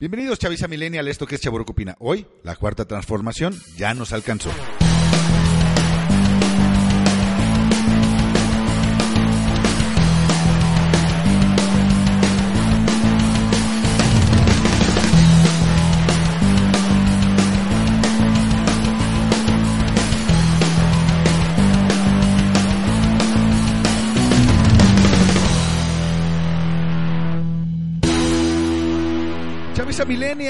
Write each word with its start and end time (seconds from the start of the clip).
Bienvenidos 0.00 0.38
Chavisa 0.38 0.66
Millennial, 0.66 1.08
esto 1.08 1.26
que 1.26 1.34
es 1.34 1.42
Chaborocopina. 1.42 1.94
Hoy, 1.98 2.26
la 2.42 2.56
cuarta 2.56 2.86
transformación 2.86 3.54
ya 3.76 3.92
nos 3.92 4.14
alcanzó. 4.14 4.48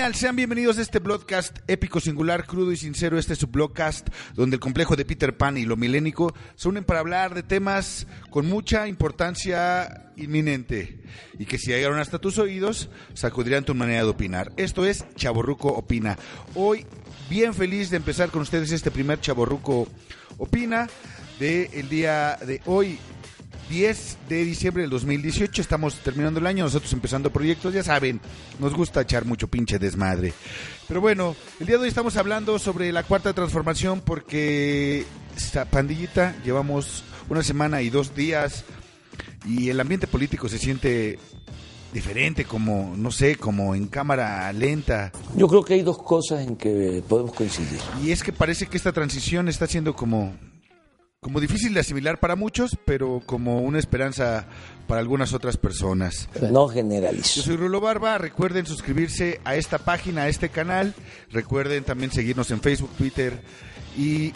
Sean 0.00 0.34
bienvenidos 0.34 0.78
a 0.78 0.82
este 0.82 0.98
broadcast 0.98 1.58
épico, 1.68 2.00
singular, 2.00 2.46
crudo 2.46 2.72
y 2.72 2.76
sincero. 2.76 3.18
Este 3.18 3.34
es 3.34 3.38
su 3.38 3.48
broadcast 3.48 4.08
donde 4.34 4.56
el 4.56 4.60
complejo 4.60 4.96
de 4.96 5.04
Peter 5.04 5.36
Pan 5.36 5.58
y 5.58 5.66
lo 5.66 5.76
milénico 5.76 6.34
se 6.56 6.68
unen 6.68 6.84
para 6.84 7.00
hablar 7.00 7.34
de 7.34 7.42
temas 7.42 8.06
con 8.30 8.46
mucha 8.46 8.88
importancia 8.88 10.10
inminente 10.16 11.02
y 11.38 11.44
que 11.44 11.58
si 11.58 11.70
llegaron 11.70 11.98
hasta 11.98 12.18
tus 12.18 12.38
oídos 12.38 12.88
sacudirán 13.12 13.64
tu 13.64 13.74
manera 13.74 14.02
de 14.02 14.08
opinar. 14.08 14.50
Esto 14.56 14.86
es 14.86 15.04
Chaborruco 15.16 15.68
Opina. 15.68 16.18
Hoy, 16.54 16.86
bien 17.28 17.52
feliz 17.52 17.90
de 17.90 17.98
empezar 17.98 18.30
con 18.30 18.40
ustedes 18.40 18.72
este 18.72 18.90
primer 18.90 19.20
Chaborruco 19.20 19.86
Opina 20.38 20.88
del 21.38 21.68
el 21.74 21.88
día 21.90 22.38
de 22.44 22.62
hoy, 22.64 22.98
10 23.70 24.18
de 24.28 24.44
diciembre 24.44 24.82
del 24.82 24.90
2018. 24.90 25.62
Estamos 25.62 25.94
terminando 26.00 26.40
el 26.40 26.46
año, 26.46 26.64
nosotros 26.64 26.92
empezando 26.92 27.30
proyectos, 27.30 27.72
ya 27.72 27.84
saben, 27.84 28.20
nos 28.58 28.74
gusta 28.74 29.00
echar 29.02 29.24
mucho 29.24 29.48
pinche 29.48 29.78
desmadre. 29.78 30.34
Pero 30.88 31.00
bueno, 31.00 31.36
el 31.60 31.66
día 31.66 31.76
de 31.76 31.84
hoy 31.84 31.88
estamos 31.88 32.16
hablando 32.16 32.58
sobre 32.58 32.92
la 32.92 33.04
cuarta 33.04 33.32
transformación 33.32 34.00
porque 34.00 35.06
esta 35.36 35.64
pandillita 35.64 36.34
llevamos 36.44 37.04
una 37.28 37.44
semana 37.44 37.80
y 37.80 37.90
dos 37.90 38.14
días 38.14 38.64
y 39.46 39.70
el 39.70 39.78
ambiente 39.78 40.08
político 40.08 40.48
se 40.48 40.58
siente 40.58 41.18
diferente, 41.92 42.44
como, 42.44 42.94
no 42.96 43.12
sé, 43.12 43.36
como 43.36 43.76
en 43.76 43.86
cámara 43.86 44.52
lenta. 44.52 45.12
Yo 45.36 45.46
creo 45.46 45.64
que 45.64 45.74
hay 45.74 45.82
dos 45.82 46.02
cosas 46.02 46.46
en 46.46 46.56
que 46.56 47.02
podemos 47.08 47.32
coincidir. 47.32 47.78
Y 48.02 48.10
es 48.10 48.22
que 48.22 48.32
parece 48.32 48.66
que 48.66 48.76
esta 48.76 48.92
transición 48.92 49.48
está 49.48 49.68
siendo 49.68 49.94
como 49.94 50.34
como 51.20 51.38
difícil 51.38 51.74
de 51.74 51.80
asimilar 51.80 52.18
para 52.18 52.34
muchos, 52.34 52.78
pero 52.86 53.20
como 53.26 53.60
una 53.60 53.78
esperanza 53.78 54.46
para 54.86 55.02
algunas 55.02 55.34
otras 55.34 55.58
personas. 55.58 56.30
No 56.40 56.66
Yo 56.66 56.68
generalizo. 56.68 57.42
soy 57.42 57.56
Rulo 57.56 57.78
Barba, 57.80 58.16
recuerden 58.16 58.64
suscribirse 58.64 59.38
a 59.44 59.54
esta 59.54 59.78
página, 59.78 60.22
a 60.22 60.28
este 60.28 60.48
canal, 60.48 60.94
recuerden 61.30 61.84
también 61.84 62.10
seguirnos 62.10 62.50
en 62.50 62.62
Facebook, 62.62 62.90
Twitter 62.96 63.42
y 63.98 64.32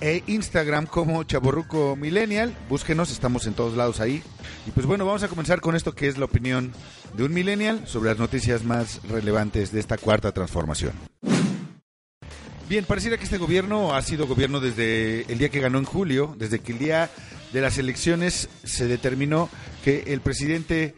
e 0.00 0.22
Instagram 0.26 0.86
como 0.86 1.22
Chaborruco 1.24 1.94
Millennial, 1.94 2.56
búsquenos, 2.70 3.10
estamos 3.10 3.46
en 3.46 3.52
todos 3.52 3.76
lados 3.76 4.00
ahí. 4.00 4.22
Y 4.66 4.70
pues 4.70 4.86
bueno, 4.86 5.04
vamos 5.04 5.22
a 5.22 5.28
comenzar 5.28 5.60
con 5.60 5.76
esto 5.76 5.94
que 5.94 6.08
es 6.08 6.16
la 6.16 6.24
opinión 6.24 6.72
de 7.14 7.24
un 7.24 7.34
millennial 7.34 7.86
sobre 7.86 8.10
las 8.10 8.18
noticias 8.18 8.64
más 8.64 9.02
relevantes 9.08 9.72
de 9.72 9.80
esta 9.80 9.98
cuarta 9.98 10.32
transformación. 10.32 10.92
Bien, 12.68 12.86
pareciera 12.86 13.18
que 13.18 13.24
este 13.24 13.36
gobierno 13.36 13.94
ha 13.94 14.00
sido 14.00 14.26
gobierno 14.26 14.58
desde 14.58 15.30
el 15.30 15.38
día 15.38 15.50
que 15.50 15.60
ganó 15.60 15.78
en 15.78 15.84
julio, 15.84 16.34
desde 16.38 16.60
que 16.60 16.72
el 16.72 16.78
día 16.78 17.10
de 17.52 17.60
las 17.60 17.76
elecciones 17.76 18.48
se 18.64 18.86
determinó 18.86 19.50
que 19.84 20.04
el 20.06 20.22
presidente 20.22 20.94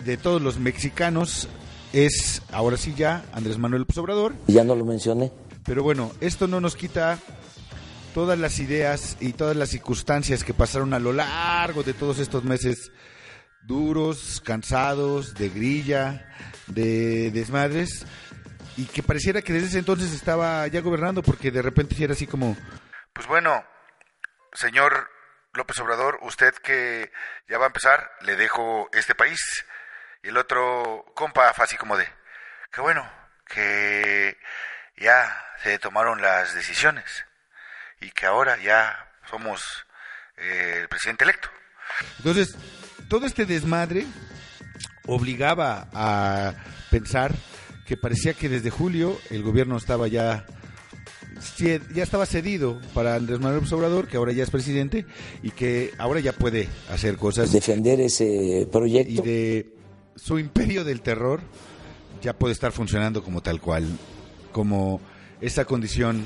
de 0.00 0.16
todos 0.18 0.42
los 0.42 0.58
mexicanos 0.58 1.48
es, 1.94 2.42
ahora 2.52 2.76
sí 2.76 2.92
ya, 2.94 3.24
Andrés 3.32 3.56
Manuel 3.56 3.80
López 3.82 3.96
Obrador. 3.96 4.34
Ya 4.48 4.64
no 4.64 4.76
lo 4.76 4.84
mencioné. 4.84 5.32
Pero 5.64 5.82
bueno, 5.82 6.12
esto 6.20 6.46
no 6.46 6.60
nos 6.60 6.76
quita 6.76 7.18
todas 8.14 8.38
las 8.38 8.58
ideas 8.58 9.16
y 9.18 9.32
todas 9.32 9.56
las 9.56 9.70
circunstancias 9.70 10.44
que 10.44 10.52
pasaron 10.52 10.92
a 10.92 10.98
lo 10.98 11.14
largo 11.14 11.84
de 11.84 11.94
todos 11.94 12.18
estos 12.18 12.44
meses 12.44 12.92
duros, 13.66 14.42
cansados, 14.44 15.34
de 15.34 15.48
grilla, 15.48 16.26
de 16.66 17.30
desmadres, 17.30 18.06
y 18.76 18.86
que 18.86 19.02
pareciera 19.02 19.42
que 19.42 19.52
desde 19.52 19.68
ese 19.68 19.78
entonces 19.78 20.12
estaba 20.12 20.66
ya 20.66 20.80
gobernando, 20.80 21.22
porque 21.22 21.50
de 21.50 21.62
repente 21.62 21.94
sí 21.94 22.04
era 22.04 22.12
así 22.12 22.26
como, 22.26 22.56
pues 23.12 23.26
bueno, 23.26 23.64
señor 24.52 25.10
López 25.54 25.78
Obrador, 25.78 26.18
usted 26.22 26.54
que 26.54 27.10
ya 27.48 27.58
va 27.58 27.64
a 27.64 27.68
empezar, 27.68 28.10
le 28.20 28.36
dejo 28.36 28.88
este 28.92 29.14
país. 29.14 29.40
Y 30.22 30.28
el 30.28 30.36
otro 30.36 31.04
compa 31.14 31.52
fue 31.54 31.64
así 31.64 31.76
como 31.76 31.96
de, 31.96 32.06
que 32.70 32.80
bueno, 32.80 33.08
que 33.46 34.36
ya 34.98 35.44
se 35.62 35.78
tomaron 35.78 36.20
las 36.20 36.54
decisiones 36.54 37.24
y 38.00 38.10
que 38.10 38.26
ahora 38.26 38.56
ya 38.58 39.12
somos 39.30 39.86
eh, 40.36 40.80
el 40.82 40.88
presidente 40.88 41.24
electo. 41.24 41.48
Entonces, 42.18 42.56
todo 43.08 43.26
este 43.26 43.46
desmadre 43.46 44.06
obligaba 45.06 45.88
a 45.94 46.52
pensar 46.90 47.32
que 47.86 47.96
parecía 47.96 48.34
que 48.34 48.48
desde 48.48 48.70
julio 48.70 49.16
el 49.30 49.42
gobierno 49.42 49.76
estaba 49.76 50.08
ya 50.08 50.44
ya 51.58 52.02
estaba 52.02 52.24
cedido 52.26 52.80
para 52.94 53.14
Andrés 53.14 53.38
Manuel 53.38 53.56
López 53.56 53.72
Obrador, 53.72 54.08
que 54.08 54.16
ahora 54.16 54.32
ya 54.32 54.42
es 54.42 54.50
presidente 54.50 55.06
y 55.42 55.50
que 55.50 55.92
ahora 55.98 56.20
ya 56.20 56.32
puede 56.32 56.68
hacer 56.90 57.16
cosas 57.16 57.52
Defender 57.52 58.00
ese 58.00 58.62
y 58.62 58.64
proyecto. 58.66 59.22
de 59.22 59.74
su 60.16 60.38
imperio 60.38 60.82
del 60.82 61.02
terror 61.02 61.40
ya 62.22 62.32
puede 62.32 62.52
estar 62.52 62.72
funcionando 62.72 63.22
como 63.22 63.42
tal 63.42 63.60
cual, 63.60 63.84
como 64.50 65.00
esa 65.40 65.66
condición, 65.66 66.24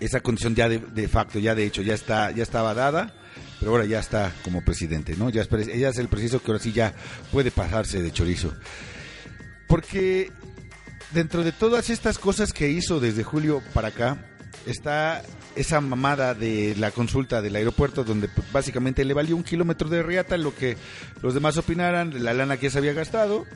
esa 0.00 0.20
condición 0.20 0.54
ya 0.54 0.68
de, 0.68 0.78
de 0.78 1.08
facto, 1.08 1.38
ya 1.38 1.54
de 1.54 1.66
hecho, 1.66 1.82
ya 1.82 1.94
está, 1.94 2.30
ya 2.30 2.42
estaba 2.42 2.72
dada, 2.74 3.14
pero 3.58 3.72
ahora 3.72 3.84
ya 3.84 4.00
está 4.00 4.32
como 4.42 4.64
presidente, 4.64 5.14
¿no? 5.16 5.28
Ya 5.28 5.42
es, 5.42 5.48
ya 5.78 5.90
es 5.90 5.98
el 5.98 6.08
preciso 6.08 6.42
que 6.42 6.50
ahora 6.50 6.62
sí 6.62 6.72
ya 6.72 6.94
puede 7.30 7.50
pasarse 7.50 8.02
de 8.02 8.10
chorizo. 8.10 8.52
Porque 9.70 10.32
dentro 11.12 11.44
de 11.44 11.52
todas 11.52 11.90
estas 11.90 12.18
cosas 12.18 12.52
que 12.52 12.68
hizo 12.68 12.98
desde 12.98 13.22
julio 13.22 13.62
para 13.72 13.88
acá, 13.88 14.18
está 14.66 15.22
esa 15.54 15.80
mamada 15.80 16.34
de 16.34 16.74
la 16.76 16.90
consulta 16.90 17.40
del 17.40 17.54
aeropuerto, 17.54 18.02
donde 18.02 18.28
básicamente 18.52 19.04
le 19.04 19.14
valió 19.14 19.36
un 19.36 19.44
kilómetro 19.44 19.88
de 19.88 20.02
riata 20.02 20.36
lo 20.36 20.54
que 20.56 20.76
los 21.22 21.34
demás 21.34 21.56
opinaran, 21.56 22.24
la 22.24 22.34
lana 22.34 22.56
que 22.56 22.68
se 22.68 22.78
había 22.78 22.94
gastado. 22.94 23.46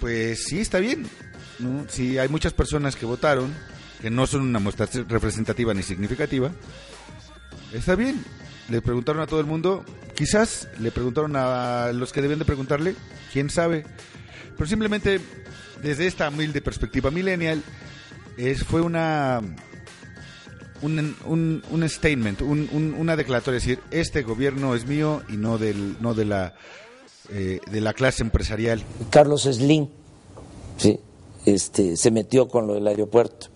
Pues 0.00 0.42
sí, 0.46 0.60
está 0.60 0.80
bien. 0.80 1.06
Si 1.88 2.18
hay 2.18 2.28
muchas 2.28 2.52
personas 2.52 2.96
que 2.96 3.06
votaron, 3.06 3.54
que 4.00 4.10
no 4.10 4.26
son 4.26 4.42
una 4.42 4.58
muestra 4.58 4.88
representativa 5.08 5.72
ni 5.74 5.84
significativa, 5.84 6.50
está 7.72 7.94
bien. 7.94 8.24
Le 8.68 8.82
preguntaron 8.82 9.22
a 9.22 9.28
todo 9.28 9.38
el 9.38 9.46
mundo, 9.46 9.84
quizás 10.16 10.68
le 10.80 10.90
preguntaron 10.90 11.36
a 11.36 11.92
los 11.92 12.12
que 12.12 12.20
deben 12.20 12.40
de 12.40 12.44
preguntarle, 12.44 12.96
quién 13.32 13.48
sabe. 13.48 13.84
Pero 14.56 14.66
simplemente 14.68 15.20
desde 15.82 16.06
esta 16.06 16.28
humilde 16.28 16.60
perspectiva 16.62 17.10
millennial, 17.10 17.62
es, 18.36 18.64
fue 18.64 18.80
una 18.80 19.40
un, 20.80 21.16
un, 21.26 21.62
un 21.70 21.88
statement, 21.88 22.42
un- 22.42 22.68
un- 22.72 22.94
una 22.94 23.14
declaratoria, 23.16 23.58
es 23.58 23.64
decir, 23.64 23.78
este 23.90 24.22
gobierno 24.22 24.74
es 24.74 24.84
mío 24.86 25.22
y 25.28 25.36
no 25.36 25.58
del 25.58 25.96
no 26.00 26.14
de 26.14 26.24
la 26.24 26.54
eh, 27.30 27.60
de 27.70 27.80
la 27.80 27.92
clase 27.92 28.22
empresarial. 28.22 28.82
Carlos 29.10 29.42
Slim 29.44 29.88
sí, 30.76 30.98
este, 31.46 31.96
se 31.96 32.10
metió 32.10 32.48
con 32.48 32.66
lo 32.66 32.74
del 32.74 32.86
aeropuerto. 32.88 33.48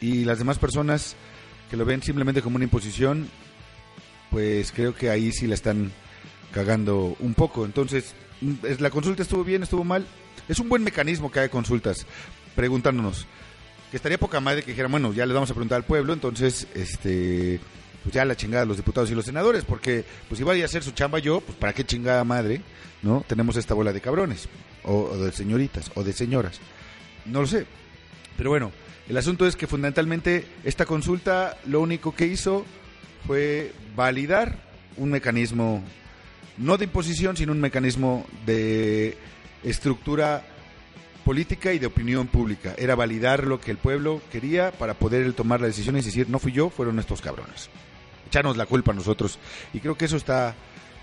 Y 0.00 0.24
las 0.24 0.38
demás 0.38 0.58
personas 0.58 1.14
que 1.70 1.76
lo 1.76 1.84
ven 1.84 2.02
simplemente 2.02 2.42
como 2.42 2.56
una 2.56 2.64
imposición, 2.64 3.28
pues 4.30 4.72
creo 4.72 4.94
que 4.94 5.10
ahí 5.10 5.32
sí 5.32 5.46
la 5.46 5.54
están 5.54 5.92
cagando 6.52 7.16
un 7.20 7.34
poco. 7.34 7.64
Entonces, 7.64 8.14
mm, 8.40 8.54
la 8.78 8.90
consulta 8.90 9.22
estuvo 9.22 9.44
bien, 9.44 9.62
estuvo 9.62 9.84
mal. 9.84 10.06
Es 10.48 10.58
un 10.58 10.68
buen 10.68 10.82
mecanismo 10.82 11.30
que 11.30 11.40
haga 11.40 11.48
consultas 11.48 12.06
preguntándonos. 12.54 13.26
Que 13.90 13.96
estaría 13.96 14.18
poca 14.18 14.40
madre 14.40 14.62
que 14.62 14.72
dijeran, 14.72 14.90
bueno, 14.90 15.12
ya 15.12 15.24
les 15.24 15.34
vamos 15.34 15.50
a 15.50 15.54
preguntar 15.54 15.76
al 15.76 15.84
pueblo, 15.84 16.12
entonces, 16.12 16.66
este, 16.74 17.58
pues 18.02 18.14
ya 18.14 18.24
la 18.24 18.36
chingada 18.36 18.64
los 18.64 18.76
diputados 18.76 19.10
y 19.10 19.14
los 19.14 19.24
senadores, 19.24 19.64
porque 19.64 20.04
pues 20.28 20.38
si 20.38 20.44
vaya 20.44 20.64
a 20.64 20.66
hacer 20.66 20.82
su 20.82 20.92
chamba 20.92 21.18
yo, 21.18 21.40
pues 21.40 21.56
para 21.56 21.72
qué 21.72 21.84
chingada 21.84 22.22
madre, 22.24 22.60
¿no? 23.02 23.24
Tenemos 23.26 23.56
esta 23.56 23.74
bola 23.74 23.92
de 23.92 24.00
cabrones, 24.00 24.48
o, 24.84 24.94
o 24.94 25.16
de 25.16 25.32
señoritas, 25.32 25.90
o 25.94 26.04
de 26.04 26.12
señoras. 26.12 26.60
No 27.24 27.40
lo 27.40 27.46
sé. 27.46 27.66
Pero 28.36 28.50
bueno, 28.50 28.72
el 29.08 29.16
asunto 29.16 29.46
es 29.46 29.56
que 29.56 29.66
fundamentalmente 29.66 30.46
esta 30.64 30.84
consulta 30.84 31.56
lo 31.64 31.80
único 31.80 32.14
que 32.14 32.26
hizo 32.26 32.66
fue 33.26 33.72
validar 33.96 34.58
un 34.96 35.10
mecanismo, 35.10 35.82
no 36.58 36.76
de 36.76 36.84
imposición, 36.84 37.36
sino 37.36 37.52
un 37.52 37.60
mecanismo 37.60 38.26
de 38.46 39.16
estructura 39.62 40.44
política 41.24 41.72
y 41.72 41.78
de 41.78 41.86
opinión 41.86 42.26
pública. 42.26 42.74
Era 42.78 42.94
validar 42.94 43.46
lo 43.46 43.60
que 43.60 43.70
el 43.70 43.76
pueblo 43.76 44.20
quería 44.32 44.72
para 44.72 44.94
poder 44.94 45.32
tomar 45.34 45.60
la 45.60 45.66
decisión 45.66 45.96
y 45.96 46.02
decir, 46.02 46.28
no 46.28 46.38
fui 46.38 46.52
yo, 46.52 46.70
fueron 46.70 46.98
estos 46.98 47.20
cabrones. 47.20 47.68
Echarnos 48.26 48.56
la 48.56 48.66
culpa 48.66 48.92
a 48.92 48.94
nosotros. 48.94 49.38
Y 49.72 49.80
creo 49.80 49.96
que 49.96 50.06
eso 50.06 50.16
está, 50.16 50.54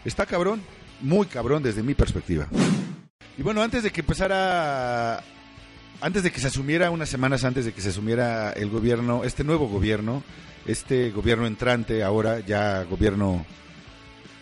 está 0.03 0.25
cabrón, 0.25 0.61
muy 1.01 1.27
cabrón 1.27 1.63
desde 1.63 1.83
mi 1.83 1.93
perspectiva. 1.93 2.47
Y 3.37 3.43
bueno, 3.43 3.61
antes 3.61 3.83
de 3.83 3.91
que 3.91 4.01
empezara 4.01 5.23
antes 6.01 6.23
de 6.23 6.31
que 6.31 6.39
se 6.39 6.47
asumiera, 6.47 6.91
unas 6.91 7.09
semanas 7.09 7.43
antes 7.43 7.65
de 7.65 7.73
que 7.73 7.81
se 7.81 7.89
asumiera 7.89 8.51
el 8.51 8.69
gobierno, 8.69 9.23
este 9.23 9.43
nuevo 9.43 9.67
gobierno, 9.67 10.23
este 10.65 11.11
gobierno 11.11 11.47
entrante, 11.47 12.03
ahora 12.03 12.39
ya 12.39 12.83
gobierno 12.83 13.45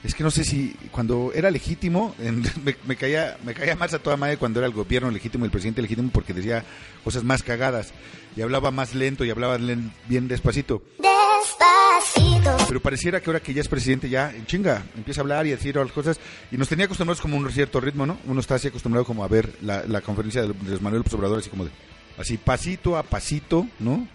es 0.03 0.13
que 0.13 0.23
no 0.23 0.31
sé 0.31 0.43
si 0.43 0.73
cuando 0.91 1.31
era 1.33 1.49
legítimo, 1.49 2.15
me, 2.85 2.95
caía, 2.95 3.37
me 3.43 3.53
caía 3.53 3.75
más 3.75 3.93
a 3.93 3.99
toda 3.99 4.17
madre 4.17 4.37
cuando 4.37 4.59
era 4.59 4.67
el 4.67 4.73
gobierno 4.73 5.09
legítimo, 5.09 5.45
el 5.45 5.51
presidente 5.51 5.81
legítimo, 5.81 6.09
porque 6.11 6.33
decía 6.33 6.63
cosas 7.03 7.23
más 7.23 7.41
cagadas 7.41 7.93
y 8.35 8.41
hablaba 8.41 8.71
más 8.71 8.95
lento 8.95 9.23
y 9.23 9.29
hablaba 9.29 9.57
bien 9.57 10.27
despacito. 10.27 10.83
Despacito. 10.99 12.65
Pero 12.67 12.81
pareciera 12.81 13.21
que 13.21 13.29
ahora 13.29 13.39
que 13.39 13.53
ya 13.53 13.61
es 13.61 13.67
presidente 13.67 14.09
ya 14.09 14.31
en 14.31 14.45
chinga, 14.45 14.83
empieza 14.95 15.21
a 15.21 15.23
hablar 15.23 15.47
y 15.47 15.51
a 15.51 15.55
decir 15.55 15.75
las 15.75 15.91
cosas 15.91 16.19
y 16.51 16.57
nos 16.57 16.67
tenía 16.67 16.85
acostumbrados 16.85 17.21
como 17.21 17.37
un 17.37 17.49
cierto 17.51 17.79
ritmo, 17.79 18.05
¿no? 18.05 18.17
Uno 18.25 18.41
está 18.41 18.55
así 18.55 18.67
acostumbrado 18.67 19.05
como 19.05 19.23
a 19.23 19.27
ver 19.27 19.53
la, 19.61 20.01
conferencia 20.01 20.41
de, 20.41 20.47
de 20.49 20.79
Manuel 20.79 20.99
López 20.99 21.13
Obrador 21.13 21.39
así 21.39 21.49
como 21.49 21.65
de, 21.65 21.71
así 22.17 22.37
pasito 22.37 22.97
a 22.97 23.03
pasito, 23.03 23.67
¿no? 23.79 24.07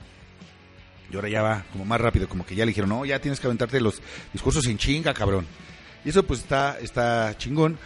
Y 1.10 1.16
ahora 1.16 1.28
ya 1.28 1.42
va 1.42 1.64
como 1.72 1.84
más 1.84 2.00
rápido, 2.00 2.28
como 2.28 2.44
que 2.44 2.54
ya 2.54 2.64
le 2.64 2.70
dijeron, 2.70 2.90
no, 2.90 3.04
ya 3.04 3.18
tienes 3.20 3.40
que 3.40 3.46
aventarte 3.46 3.80
los 3.80 4.02
discursos 4.32 4.66
en 4.66 4.76
chinga, 4.76 5.14
cabrón. 5.14 5.46
Y 6.04 6.10
eso 6.10 6.22
pues 6.22 6.40
está, 6.40 6.78
está 6.80 7.36
chingón. 7.36 7.78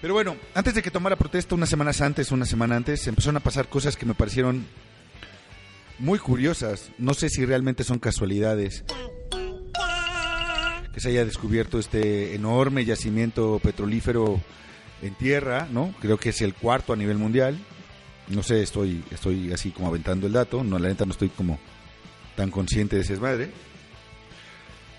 Pero 0.00 0.14
bueno, 0.14 0.36
antes 0.54 0.74
de 0.74 0.82
que 0.82 0.90
tomara 0.90 1.16
protesta, 1.16 1.54
unas 1.54 1.68
semanas 1.68 2.00
antes, 2.00 2.32
una 2.32 2.44
semana 2.44 2.76
antes, 2.76 3.06
empezaron 3.06 3.36
a 3.36 3.40
pasar 3.40 3.68
cosas 3.68 3.96
que 3.96 4.04
me 4.04 4.14
parecieron 4.14 4.66
muy 5.98 6.18
curiosas. 6.18 6.90
No 6.98 7.14
sé 7.14 7.28
si 7.28 7.44
realmente 7.44 7.84
son 7.84 7.98
casualidades. 7.98 8.84
Que 10.92 11.00
se 11.00 11.08
haya 11.08 11.24
descubierto 11.24 11.78
este 11.78 12.34
enorme 12.34 12.84
yacimiento 12.84 13.60
petrolífero 13.62 14.40
en 15.02 15.14
tierra, 15.14 15.68
¿no? 15.70 15.94
Creo 16.00 16.18
que 16.18 16.30
es 16.30 16.42
el 16.42 16.54
cuarto 16.54 16.92
a 16.92 16.96
nivel 16.96 17.18
mundial. 17.18 17.58
No 18.28 18.42
sé, 18.42 18.62
estoy, 18.62 19.02
estoy 19.10 19.52
así 19.52 19.70
como 19.70 19.88
aventando 19.88 20.26
el 20.26 20.32
dato. 20.32 20.64
No, 20.64 20.78
la 20.78 20.88
neta 20.88 21.06
no 21.06 21.12
estoy 21.12 21.28
como 21.28 21.58
tan 22.36 22.50
consciente 22.50 22.96
de 22.96 23.02
ese 23.02 23.12
desmadre 23.12 23.50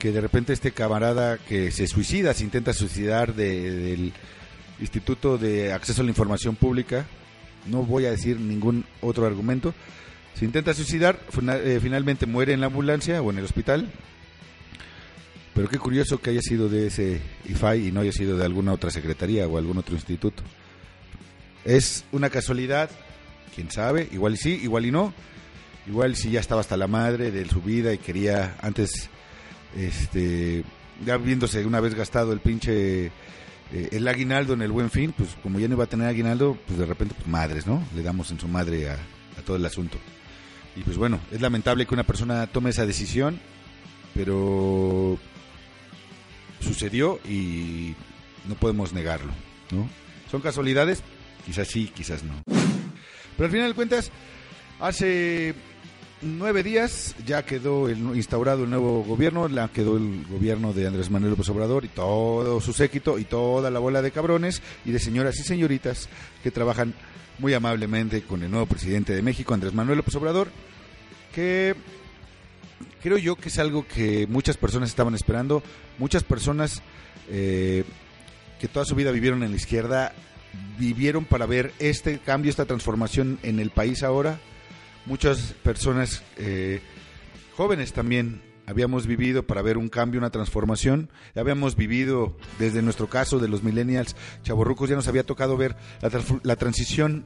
que 0.04 0.12
de 0.12 0.20
repente 0.20 0.52
este 0.52 0.74
camarada 0.74 1.38
que 1.38 1.72
se 1.72 1.88
suicida, 1.88 2.34
se 2.34 2.44
intenta 2.44 2.74
suicidar 2.74 3.34
del 3.36 4.12
Instituto 4.82 5.38
de 5.38 5.72
Acceso 5.72 6.02
a 6.02 6.04
la 6.04 6.10
Información 6.12 6.58
Pública, 6.58 7.06
no 7.68 7.84
voy 7.84 8.06
a 8.06 8.12
decir 8.12 8.38
ningún 8.38 8.84
otro 9.00 9.26
argumento, 9.26 9.74
se 10.36 10.44
intenta 10.44 10.74
suicidar, 10.74 11.22
eh, 11.54 11.80
finalmente 11.82 12.26
muere 12.26 12.52
en 12.52 12.60
la 12.60 12.66
ambulancia 12.66 13.22
o 13.22 13.32
en 13.32 13.38
el 13.38 13.46
hospital, 13.46 13.90
pero 15.56 15.70
qué 15.70 15.80
curioso 15.80 16.20
que 16.20 16.32
haya 16.32 16.42
sido 16.42 16.68
de 16.68 16.88
ese 16.88 17.22
IFAI 17.46 17.88
y 17.88 17.92
no 17.94 18.02
haya 18.02 18.12
sido 18.12 18.36
de 18.36 18.44
alguna 18.44 18.74
otra 18.74 18.92
secretaría 18.92 19.48
o 19.48 19.58
algún 19.58 19.78
otro 19.78 19.96
instituto. 19.96 20.44
Es 21.64 22.04
una 22.12 22.30
casualidad, 22.30 22.90
quién 23.56 23.72
sabe, 23.72 24.10
igual 24.12 24.34
y 24.34 24.38
sí, 24.38 24.60
igual 24.62 24.86
y 24.86 24.92
no, 24.92 25.14
igual 25.88 26.18
si 26.18 26.30
ya 26.30 26.42
estaba 26.42 26.60
hasta 26.60 26.76
la 26.76 26.88
madre 26.88 27.32
de 27.32 27.48
su 27.48 27.62
vida 27.62 27.94
y 27.94 28.00
quería 28.00 28.58
antes 28.62 29.10
este 29.78 30.64
ya 31.06 31.18
viéndose 31.18 31.66
una 31.66 31.80
vez 31.80 31.96
gastado 31.96 32.34
el 32.34 32.40
pinche 32.40 33.12
eh, 33.74 33.90
el 33.92 34.08
aguinaldo 34.08 34.54
en 34.54 34.62
el 34.62 34.72
buen 34.72 34.92
fin, 34.92 35.14
pues 35.18 35.30
como 35.42 35.60
ya 35.60 35.68
no 35.68 35.74
iba 35.74 35.86
a 35.86 35.88
tener 35.88 36.08
aguinaldo, 36.08 36.58
pues 36.68 36.78
de 36.78 36.86
repente, 36.86 37.16
pues 37.16 37.28
madres, 37.28 37.66
¿no? 37.66 37.84
Le 37.96 38.04
damos 38.04 38.30
en 38.30 38.40
su 38.40 38.48
madre 38.48 38.90
a, 38.90 38.98
todo 39.46 39.58
el 39.58 39.66
asunto. 39.66 39.98
Y 40.76 40.82
pues 40.82 40.96
bueno, 40.96 41.20
es 41.32 41.42
lamentable 41.42 41.88
que 41.88 41.94
una 41.94 42.04
persona 42.04 42.46
tome 42.46 42.70
esa 42.70 42.86
decisión, 42.86 43.40
pero 44.14 45.18
sucedió 46.60 47.20
y 47.28 47.96
no 48.48 48.56
podemos 48.56 48.94
negarlo, 48.94 49.34
¿no? 49.72 49.90
¿Son 50.30 50.42
casualidades? 50.42 51.02
Quizás 51.46 51.68
sí, 51.68 51.92
quizás 51.94 52.24
no. 52.24 52.44
Pero 52.46 53.46
al 53.46 53.52
final 53.52 53.70
de 53.70 53.76
cuentas, 53.76 54.12
hace 54.80 55.56
nueve 56.24 56.64
días 56.64 57.16
ya 57.26 57.44
quedó 57.44 57.90
instaurado 57.90 58.64
el 58.64 58.70
nuevo 58.70 59.04
gobierno, 59.04 59.48
la 59.48 59.68
quedó 59.68 59.98
el 59.98 60.26
gobierno 60.28 60.74
de 60.74 60.88
Andrés 60.88 61.10
Manuel 61.10 61.32
López 61.32 61.50
Obrador 61.50 61.86
y 61.86 61.90
todo 61.90 62.62
su 62.62 62.74
séquito 62.74 63.20
y 63.20 63.26
toda 63.26 63.70
la 63.70 63.80
bola 63.80 64.02
de 64.02 64.12
cabrones 64.12 64.62
y 64.86 64.92
de 64.92 65.00
señoras 65.00 65.40
y 65.40 65.44
señoritas 65.44 66.10
que 66.42 66.52
trabajan 66.52 66.94
muy 67.40 67.54
amablemente 67.54 68.22
con 68.22 68.44
el 68.44 68.52
nuevo 68.52 68.66
presidente 68.66 69.14
de 69.14 69.22
México, 69.22 69.54
Andrés 69.54 69.74
Manuel 69.74 69.98
López 69.98 70.16
Obrador, 70.16 70.50
que 71.34 71.76
creo 73.02 73.18
yo 73.18 73.36
que 73.36 73.50
es 73.50 73.60
algo 73.60 73.86
que 73.88 74.28
muchas 74.28 74.58
personas 74.58 74.90
estaban 74.90 75.16
esperando, 75.16 75.62
muchas 75.98 76.24
personas 76.24 76.82
eh, 77.30 77.84
que 78.60 78.68
toda 78.68 78.86
su 78.86 78.96
vida 78.96 79.12
vivieron 79.12 79.44
en 79.44 79.52
la 79.52 79.58
izquierda, 79.58 80.14
vivieron 80.80 81.26
para 81.26 81.46
ver 81.46 81.74
este 81.80 82.20
cambio, 82.20 82.50
esta 82.50 82.66
transformación 82.66 83.40
en 83.44 83.60
el 83.60 83.72
país 83.72 84.04
ahora 84.04 84.40
muchas 85.06 85.54
personas 85.64 86.24
eh, 86.38 86.82
jóvenes 87.56 87.94
también 87.94 88.42
habíamos 88.66 89.08
vivido 89.08 89.46
para 89.46 89.62
ver 89.62 89.78
un 89.78 89.90
cambio, 89.90 90.20
una 90.20 90.30
transformación. 90.30 91.10
Habíamos 91.36 91.76
vivido, 91.76 92.38
desde 92.60 92.82
nuestro 92.82 93.08
caso 93.08 93.40
de 93.40 93.48
los 93.48 93.64
millennials, 93.64 94.16
chavorrucos, 94.44 94.90
ya 94.90 94.96
nos 94.96 95.08
había 95.08 95.24
tocado 95.24 95.58
ver 95.58 95.76
la, 96.02 96.10
la, 96.44 96.56
transición 96.56 97.26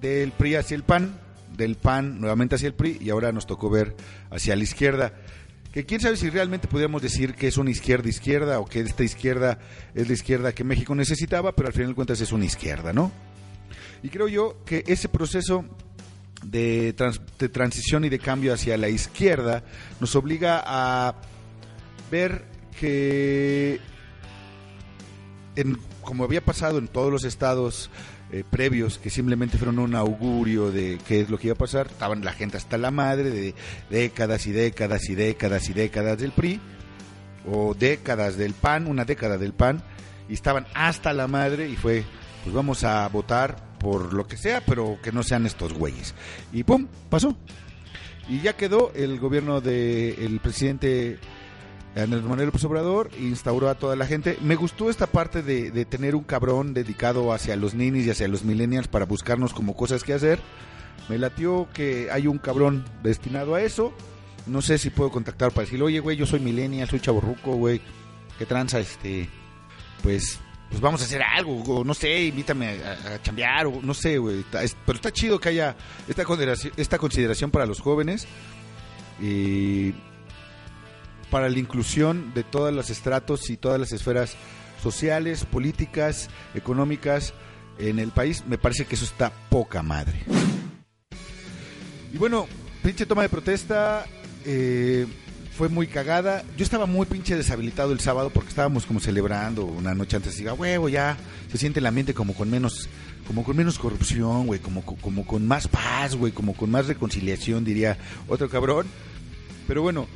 del 0.00 0.32
PRI 0.32 0.56
hacia 0.56 0.74
el 0.74 0.82
PAN, 0.82 1.18
del 1.56 1.76
PAN 1.76 2.20
nuevamente 2.20 2.56
hacia 2.56 2.68
el 2.68 2.74
PRI, 2.74 2.98
y 3.00 3.10
ahora 3.10 3.32
nos 3.32 3.46
tocó 3.46 3.70
ver 3.70 3.94
hacia 4.30 4.56
la 4.56 4.62
izquierda. 4.62 5.14
Que 5.72 5.86
quién 5.86 6.00
sabe 6.00 6.16
si 6.16 6.28
realmente 6.28 6.68
podríamos 6.68 7.00
decir 7.00 7.34
que 7.34 7.48
es 7.48 7.56
una 7.56 7.70
izquierda 7.70 8.08
izquierda 8.08 8.60
o 8.60 8.66
que 8.66 8.80
esta 8.80 9.04
izquierda 9.04 9.58
es 9.94 10.06
la 10.06 10.12
izquierda 10.12 10.52
que 10.52 10.64
México 10.64 10.94
necesitaba, 10.94 11.54
pero 11.54 11.68
al 11.68 11.72
final 11.72 11.90
de 11.90 11.94
cuentas 11.94 12.20
es 12.20 12.32
una 12.32 12.44
izquierda, 12.44 12.92
¿no? 12.92 13.10
Y 14.02 14.08
creo 14.08 14.28
yo 14.28 14.62
que 14.66 14.84
ese 14.86 15.08
proceso 15.08 15.64
de, 16.42 16.94
transición 17.52 18.04
y 18.04 18.08
de 18.08 18.18
cambio 18.18 18.52
hacia 18.52 18.76
la 18.76 18.88
izquierda 18.88 19.62
nos 20.00 20.16
obliga 20.16 20.62
a 20.64 21.14
ver 22.10 22.44
que, 22.78 23.80
en, 25.56 25.78
como 26.02 26.24
había 26.24 26.44
pasado 26.44 26.78
en 26.78 26.88
todos 26.88 27.12
los 27.12 27.24
estados 27.24 27.90
eh, 28.32 28.44
previos, 28.48 28.98
que 28.98 29.10
simplemente 29.10 29.58
fueron 29.58 29.78
un 29.78 29.94
augurio 29.94 30.70
de 30.70 30.98
qué 31.06 31.20
es 31.20 31.30
lo 31.30 31.38
que 31.38 31.48
iba 31.48 31.54
a 31.54 31.58
pasar, 31.58 31.88
estaban 31.88 32.24
la 32.24 32.32
gente 32.32 32.56
hasta 32.56 32.78
la 32.78 32.90
madre 32.90 33.30
de 33.30 33.54
décadas 33.90 34.46
y 34.46 34.52
décadas 34.52 35.08
y 35.08 35.14
décadas 35.14 35.68
y 35.68 35.72
décadas 35.72 36.18
del 36.18 36.32
PRI, 36.32 36.60
o 37.50 37.74
décadas 37.74 38.36
del 38.36 38.54
PAN, 38.54 38.86
una 38.86 39.04
década 39.04 39.38
del 39.38 39.52
PAN, 39.52 39.82
y 40.28 40.34
estaban 40.34 40.66
hasta 40.74 41.12
la 41.12 41.28
madre 41.28 41.68
y 41.68 41.76
fue, 41.76 42.04
pues 42.42 42.54
vamos 42.54 42.84
a 42.84 43.06
votar 43.08 43.71
por 43.82 44.14
lo 44.14 44.26
que 44.26 44.36
sea, 44.36 44.62
pero 44.64 44.98
que 45.02 45.12
no 45.12 45.22
sean 45.22 45.44
estos 45.44 45.74
güeyes. 45.74 46.14
Y 46.52 46.62
pum, 46.62 46.86
pasó. 47.10 47.36
Y 48.28 48.40
ya 48.40 48.54
quedó 48.54 48.92
el 48.94 49.18
gobierno 49.18 49.60
del 49.60 50.38
presidente 50.40 51.18
Andrés 51.96 52.22
Manuel 52.22 52.46
López 52.46 52.64
Obrador, 52.64 53.10
instauró 53.20 53.68
a 53.68 53.74
toda 53.74 53.96
la 53.96 54.06
gente. 54.06 54.38
Me 54.40 54.54
gustó 54.54 54.88
esta 54.88 55.06
parte 55.06 55.42
de, 55.42 55.84
tener 55.84 56.14
un 56.14 56.22
cabrón 56.22 56.72
dedicado 56.72 57.32
hacia 57.32 57.56
los 57.56 57.74
ninis 57.74 58.06
y 58.06 58.10
hacia 58.10 58.28
los 58.28 58.44
millennials 58.44 58.88
para 58.88 59.04
buscarnos 59.04 59.52
como 59.52 59.76
cosas 59.76 60.04
que 60.04 60.14
hacer. 60.14 60.40
Me 61.08 61.18
latió 61.18 61.68
que 61.74 62.10
hay 62.10 62.28
un 62.28 62.38
cabrón 62.38 62.84
destinado 63.02 63.56
a 63.56 63.62
eso. 63.62 63.92
No 64.46 64.62
sé 64.62 64.78
si 64.78 64.90
puedo 64.90 65.10
contactar 65.10 65.50
para 65.50 65.64
decirle, 65.64 65.84
oye, 65.84 66.00
güey, 66.00 66.16
yo 66.16 66.26
soy 66.26 66.40
millennial, 66.40 66.88
soy 66.88 67.00
chaborruco, 67.00 67.56
güey. 67.56 67.80
¿Qué 68.38 68.46
tranza? 68.46 68.80
Este, 68.80 69.28
pues 70.02 70.40
pues 70.72 70.80
vamos 70.80 71.02
a 71.02 71.04
hacer 71.04 71.22
algo, 71.22 71.84
no 71.84 71.92
sé, 71.92 72.24
invítame 72.24 72.80
a, 72.82 73.14
a 73.14 73.22
chambear, 73.22 73.66
o 73.66 73.82
no 73.82 73.92
sé, 73.92 74.16
güey. 74.16 74.42
Pero 74.50 74.96
está 74.96 75.12
chido 75.12 75.38
que 75.38 75.50
haya 75.50 75.76
esta 76.08 76.24
consideración, 76.24 76.72
esta 76.78 76.96
consideración 76.96 77.50
para 77.50 77.66
los 77.66 77.78
jóvenes 77.78 78.26
y 79.20 79.92
para 81.30 81.50
la 81.50 81.58
inclusión 81.58 82.32
de 82.32 82.42
todos 82.42 82.72
los 82.72 82.88
estratos 82.88 83.50
y 83.50 83.58
todas 83.58 83.78
las 83.78 83.92
esferas 83.92 84.34
sociales, 84.82 85.44
políticas, 85.44 86.30
económicas 86.54 87.34
en 87.78 87.98
el 87.98 88.10
país. 88.10 88.42
Me 88.46 88.56
parece 88.56 88.86
que 88.86 88.94
eso 88.94 89.04
está 89.04 89.30
poca 89.50 89.82
madre. 89.82 90.24
Y 92.14 92.16
bueno, 92.16 92.48
pinche 92.82 93.04
toma 93.04 93.22
de 93.22 93.28
protesta. 93.28 94.06
Eh, 94.46 95.06
fue 95.56 95.68
muy 95.68 95.86
cagada. 95.86 96.44
Yo 96.56 96.64
estaba 96.64 96.86
muy 96.86 97.06
pinche 97.06 97.36
deshabilitado 97.36 97.92
el 97.92 98.00
sábado 98.00 98.30
porque 98.30 98.48
estábamos 98.48 98.86
como 98.86 99.00
celebrando 99.00 99.64
una 99.64 99.94
noche 99.94 100.16
antes. 100.16 100.36
Diga, 100.36 100.54
huevo, 100.54 100.88
ya 100.88 101.16
se 101.50 101.58
siente 101.58 101.80
el 101.80 101.86
ambiente 101.86 102.14
como 102.14 102.34
con 102.34 102.50
menos, 102.50 102.88
como 103.26 103.44
con 103.44 103.56
menos 103.56 103.78
corrupción, 103.78 104.46
güey, 104.46 104.60
como, 104.60 104.82
como 104.82 105.26
con 105.26 105.46
más 105.46 105.68
paz, 105.68 106.14
güey, 106.14 106.32
como 106.32 106.54
con 106.54 106.70
más 106.70 106.86
reconciliación, 106.86 107.64
diría 107.64 107.98
otro 108.28 108.48
cabrón. 108.48 108.86
Pero 109.68 109.82
bueno, 109.82 110.06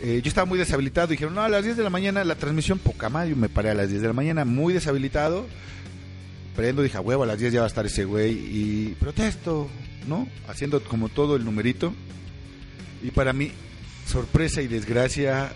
eh, 0.00 0.20
yo 0.22 0.28
estaba 0.28 0.44
muy 0.44 0.58
deshabilitado. 0.58 1.08
Dijeron, 1.08 1.34
no, 1.34 1.42
a 1.42 1.48
las 1.48 1.64
10 1.64 1.76
de 1.76 1.82
la 1.82 1.90
mañana 1.90 2.24
la 2.24 2.36
transmisión, 2.36 2.78
poca 2.78 3.08
madre. 3.08 3.34
me 3.34 3.48
paré 3.48 3.70
a 3.70 3.74
las 3.74 3.90
10 3.90 4.00
de 4.02 4.08
la 4.08 4.14
mañana, 4.14 4.44
muy 4.44 4.72
deshabilitado. 4.72 5.46
Prendo, 6.54 6.82
dije, 6.82 6.98
huevo, 7.00 7.24
a 7.24 7.26
las 7.26 7.38
10 7.40 7.52
ya 7.52 7.60
va 7.60 7.66
a 7.66 7.68
estar 7.68 7.84
ese 7.84 8.04
güey. 8.04 8.32
Y 8.32 8.96
protesto, 9.00 9.68
¿no? 10.06 10.28
Haciendo 10.48 10.82
como 10.84 11.08
todo 11.08 11.34
el 11.34 11.44
numerito. 11.44 11.92
Y 13.02 13.10
para 13.10 13.32
mí, 13.32 13.50
sorpresa 14.06 14.62
y 14.62 14.68
desgracia, 14.68 15.52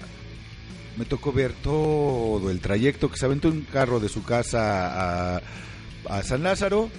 me 0.96 1.04
tocó 1.04 1.32
ver 1.32 1.52
todo 1.52 2.50
el 2.50 2.60
trayecto 2.60 3.10
que 3.10 3.16
se 3.16 3.26
aventó 3.26 3.48
un 3.48 3.62
carro 3.62 4.00
de 4.00 4.08
su 4.08 4.24
casa 4.24 5.36
a, 5.36 5.42
San 6.22 6.42
Lázaro 6.42 6.90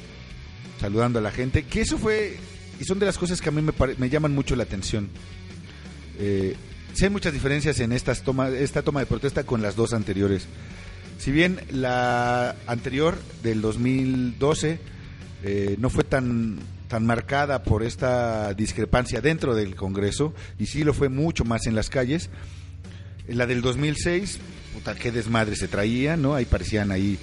saludando 0.79 1.20
a 1.20 1.22
la 1.22 1.32
gente, 1.32 1.63
que 1.63 1.82
eso 1.82 1.98
fue, 1.98 2.38
y 2.79 2.84
son 2.84 3.00
de 3.00 3.06
las 3.06 3.18
cosas 3.18 3.41
que 3.41 3.50
a 3.50 3.51
mí 3.51 3.62
me, 3.62 3.74
me 3.98 4.10
llaman 4.10 4.34
mucho 4.34 4.56
la 4.56 4.63
atención. 4.63 5.10
Eh, 6.20 6.56
hay 7.01 7.10
muchas 7.10 7.34
diferencias 7.34 7.79
en 7.79 7.91
estas 7.91 8.24
toma, 8.24 8.50
esta 8.50 8.82
toma 8.82 9.00
de 9.00 9.06
protesta 9.06 9.44
con 9.44 9.62
las 9.62 9.75
dos 9.75 9.94
anteriores. 9.94 10.48
Si 11.18 11.32
bien 11.32 11.60
la 11.72 12.56
anterior 12.68 13.18
del 13.44 13.62
2012 13.62 14.79
eh, 15.44 15.75
no 15.79 15.89
fue 15.89 16.03
tan 16.03 16.60
tan 16.89 17.05
marcada 17.05 17.63
por 17.63 17.84
esta 17.84 18.53
discrepancia 18.55 19.22
dentro 19.22 19.55
del 19.55 19.75
Congreso 19.75 20.34
y 20.58 20.65
sí 20.65 20.84
lo 20.84 20.93
fue 20.93 21.08
mucho 21.08 21.46
más 21.46 21.67
en 21.67 21.75
las 21.75 21.89
calles. 21.89 22.29
La 23.27 23.46
del 23.46 23.62
2006, 23.62 24.39
puta, 24.74 24.96
qué 24.96 25.12
desmadre 25.12 25.55
se 25.55 25.67
traía, 25.67 26.17
¿no? 26.17 26.34
Ahí 26.34 26.46
parecían 26.46 26.91
ahí 26.91 27.17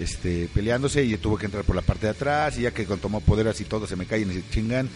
este, 0.00 0.48
peleándose 0.54 1.04
y 1.04 1.14
tuvo 1.18 1.36
que 1.36 1.44
entrar 1.44 1.64
por 1.64 1.76
la 1.76 1.82
parte 1.82 2.06
de 2.06 2.12
atrás 2.12 2.58
y 2.58 2.62
ya 2.62 2.72
que 2.72 2.84
tomó 2.84 3.20
poder 3.20 3.46
así 3.46 3.64
todos 3.64 3.90
se 3.90 3.96
me 3.96 4.06
caen 4.06 4.30
y 4.30 4.34
se 4.34 4.48
chingan. 4.48 4.88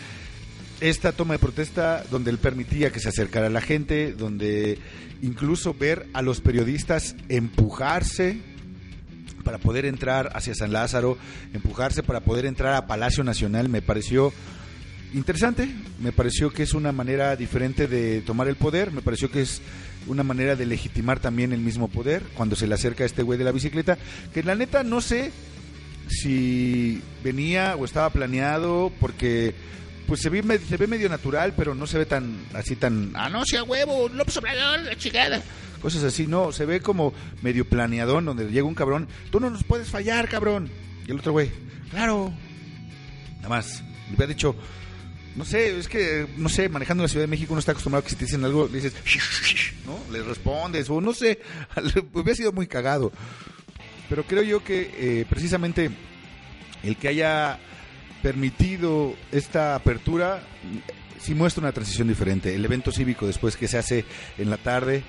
Esta 0.81 1.13
toma 1.13 1.35
de 1.35 1.39
protesta 1.39 2.03
donde 2.11 2.31
él 2.31 2.39
permitía 2.39 2.91
que 2.91 3.01
se 3.01 3.11
acercara 3.11 3.51
la 3.51 3.61
gente, 3.61 4.13
donde 4.13 4.79
incluso 5.21 5.75
ver 5.75 6.07
a 6.15 6.23
los 6.23 6.41
periodistas 6.41 7.15
empujarse 7.29 8.41
para 9.45 9.59
poder 9.59 9.85
entrar 9.85 10.31
hacia 10.35 10.55
San 10.55 10.73
Lázaro, 10.73 11.17
empujarse 11.53 12.03
para 12.03 12.21
poder 12.21 12.47
entrar 12.47 12.75
a 12.75 12.87
Palacio 12.87 13.23
Nacional, 13.23 13.69
me 13.69 13.83
pareció 13.83 14.33
interesante, 15.13 15.69
me 16.01 16.11
pareció 16.11 16.51
que 16.51 16.65
es 16.65 16.75
una 16.75 16.91
manera 16.91 17.37
diferente 17.37 17.87
de 17.87 18.21
tomar 18.23 18.49
el 18.49 18.57
poder, 18.57 18.91
me 18.91 19.03
pareció 19.03 19.31
que 19.31 19.43
es 19.43 19.63
una 20.07 20.23
manera 20.23 20.57
de 20.57 20.67
legitimar 20.67 21.21
también 21.21 21.53
el 21.53 21.61
mismo 21.61 21.89
poder 21.89 22.23
cuando 22.35 22.57
se 22.57 22.67
le 22.67 22.75
acerca 22.75 23.05
a 23.05 23.07
este 23.07 23.23
güey 23.23 23.39
de 23.39 23.45
la 23.45 23.53
bicicleta, 23.53 23.97
que 24.33 24.43
la 24.43 24.55
neta 24.55 24.83
no 24.83 25.01
sé 25.01 25.31
si 26.09 27.01
venía 27.23 27.77
o 27.77 27.85
estaba 27.85 28.11
planeado 28.11 28.93
porque 29.01 29.55
pues 30.07 30.21
se 30.21 30.31
ve, 30.31 30.43
se 30.59 30.77
ve 30.77 30.87
medio 30.87 31.09
natural, 31.09 31.55
pero 31.57 31.75
no 31.75 31.87
se 31.87 31.99
ve 31.99 32.07
tan 32.07 32.47
así 32.53 32.77
tan 32.77 33.13
ah 33.15 33.29
no 33.29 33.45
sea 33.45 33.63
huevo, 33.63 34.09
López 34.09 34.37
Obrador, 34.37 34.81
la 34.81 34.97
chingada. 34.97 35.43
Cosas 35.81 36.05
así, 36.05 36.27
no, 36.27 36.53
se 36.53 36.65
ve 36.65 36.81
como 36.81 37.13
medio 37.43 37.69
planeadón 37.69 38.25
donde 38.25 38.51
llega 38.51 38.67
un 38.67 38.75
cabrón, 38.75 39.09
tú 39.31 39.41
no 39.41 39.51
nos 39.51 39.65
puedes 39.65 39.89
fallar, 39.89 40.29
cabrón. 40.29 40.71
Y 41.07 41.11
el 41.11 41.19
otro 41.19 41.33
güey, 41.33 41.51
claro. 41.91 42.33
Nada 43.37 43.49
más, 43.49 43.83
me 44.09 44.17
hubiera 44.17 44.33
dicho, 44.33 44.57
no 45.37 45.45
sé, 45.45 45.79
es 45.79 45.89
que, 45.89 46.27
no 46.37 46.49
sé, 46.49 46.69
manejando 46.69 47.03
la 47.03 47.09
Ciudad 47.09 47.25
de 47.25 47.31
México 47.31 47.53
uno 47.53 47.61
está 47.61 47.73
acostumbrado 47.73 48.05
que 48.05 48.11
si 48.11 48.17
te 48.17 48.25
dicen 48.25 48.45
algo, 48.45 48.67
le 48.67 48.81
dices, 48.81 48.95
¿no? 49.85 49.99
Le 50.13 50.23
respondes, 50.23 50.89
o 50.89 51.01
no 51.01 51.13
sé, 51.13 51.41
hubiera 52.15 52.35
sido 52.35 52.53
muy 52.53 52.67
cagado. 52.67 53.13
Pero 54.09 54.25
creo 54.25 54.43
yo 54.43 54.63
que 54.63 54.91
eh, 54.97 55.27
precisamente 55.29 55.91
el 56.83 56.97
que 56.97 57.09
haya 57.09 57.59
permitido 58.25 59.15
esta 59.33 59.75
apertura 59.75 60.43
sí 61.21 61.35
muestra 61.35 61.61
una 61.61 61.73
transición 61.73 62.09
diferente. 62.09 62.55
El 62.55 62.65
evento 62.65 62.91
cívico 62.91 63.27
después 63.27 63.55
que 63.59 63.69
se 63.69 63.77
hace 63.77 64.07
en 64.39 64.49
la 64.49 64.57
tarde 64.57 65.05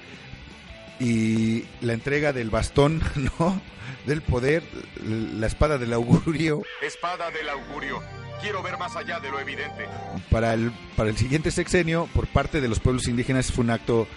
y 1.00 1.63
la 1.79 1.93
entrega 1.93 2.34
del 2.34 2.50
bastón, 2.50 3.01
¿no? 3.39 3.62
Del 4.05 4.22
poder, 4.22 4.63
la 5.05 5.48
espada 5.48 5.77
del 5.77 5.93
augurio 5.93 6.62
Espada 6.81 7.31
del 7.31 7.48
augurio. 7.48 8.01
Quiero 8.41 8.62
ver 8.62 8.77
más 8.77 8.98
allá 8.98 9.22
de 9.22 9.31
lo 9.31 9.39
evidente. 9.39 9.88
para 10.29 10.53
el, 10.53 10.74
para 10.98 11.10
el 11.10 11.15
siguiente 11.15 11.51
sexenio 11.51 12.10
por 12.13 12.27
parte 12.27 12.60
de 12.60 12.67
los 12.67 12.81
pueblos 12.81 13.07
indígenas 13.07 13.50
fue 13.50 13.63
un 13.63 13.72
acto 13.72 14.07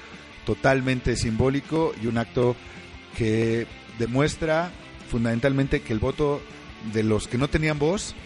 totalmente 0.45 1.15
simbólico 1.15 1.95
y 2.03 2.09
un 2.09 2.19
acto 2.19 2.57
que 3.17 3.69
demuestra 4.01 4.73
fundamentalmente 5.09 5.83
que 5.83 5.93
el 5.93 6.01
voto 6.01 6.43
de 6.93 7.05
los 7.05 7.29
que 7.29 7.39
no 7.39 7.47
tenían 7.49 7.79
voz 7.79 8.17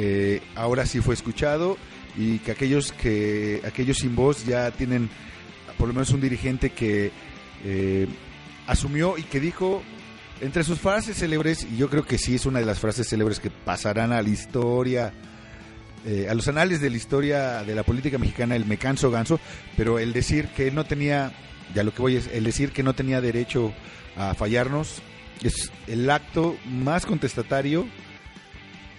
eh, 0.00 0.40
ahora 0.54 0.86
sí 0.86 1.00
fue 1.00 1.14
escuchado 1.14 1.76
y 2.16 2.38
que 2.38 2.52
aquellos 2.52 2.92
que 2.92 3.60
aquellos 3.66 3.98
sin 3.98 4.14
voz 4.14 4.46
ya 4.46 4.70
tienen 4.70 5.10
por 5.76 5.88
lo 5.88 5.94
menos 5.94 6.10
un 6.10 6.20
dirigente 6.20 6.70
que 6.70 7.10
eh, 7.64 8.06
asumió 8.68 9.18
y 9.18 9.24
que 9.24 9.40
dijo 9.40 9.82
entre 10.40 10.62
sus 10.62 10.78
frases 10.78 11.18
célebres 11.18 11.66
y 11.68 11.76
yo 11.76 11.90
creo 11.90 12.06
que 12.06 12.16
sí 12.16 12.36
es 12.36 12.46
una 12.46 12.60
de 12.60 12.66
las 12.66 12.78
frases 12.78 13.08
célebres 13.08 13.40
que 13.40 13.50
pasarán 13.50 14.12
a 14.12 14.22
la 14.22 14.28
historia 14.28 15.12
eh, 16.06 16.28
a 16.30 16.34
los 16.34 16.46
anales 16.46 16.80
de 16.80 16.90
la 16.90 16.96
historia 16.96 17.64
de 17.64 17.74
la 17.74 17.82
política 17.82 18.18
mexicana 18.18 18.54
el 18.54 18.66
me 18.66 18.78
canso 18.78 19.10
ganso, 19.10 19.40
pero 19.76 19.98
el 19.98 20.12
decir 20.12 20.46
que 20.48 20.70
no 20.70 20.84
tenía, 20.84 21.32
ya 21.74 21.82
lo 21.82 21.92
que 21.92 22.02
voy 22.02 22.16
es, 22.16 22.28
el 22.28 22.44
decir 22.44 22.70
que 22.70 22.84
no 22.84 22.94
tenía 22.94 23.20
derecho 23.20 23.72
a 24.16 24.34
fallarnos 24.34 25.02
es 25.42 25.72
el 25.86 26.08
acto 26.08 26.56
más 26.66 27.04
contestatario 27.04 27.86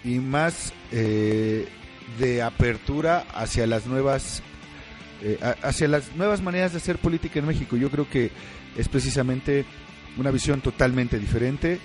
y 0.04 0.18
más 0.18 0.72
eh, 0.92 1.68
de 2.18 2.42
apertura 2.42 3.26
hacia 3.34 3.66
las 3.66 3.86
nuevas 3.86 4.42
eh, 5.22 5.38
hacia 5.62 5.86
las 5.86 6.16
nuevas 6.16 6.40
maneras 6.40 6.72
de 6.72 6.78
hacer 6.78 6.98
política 6.98 7.38
en 7.38 7.46
México. 7.46 7.76
Yo 7.76 7.90
creo 7.90 8.08
que 8.08 8.30
es 8.76 8.88
precisamente 8.88 9.66
una 10.16 10.30
visión 10.30 10.60
totalmente 10.60 11.18
diferente 11.18 11.78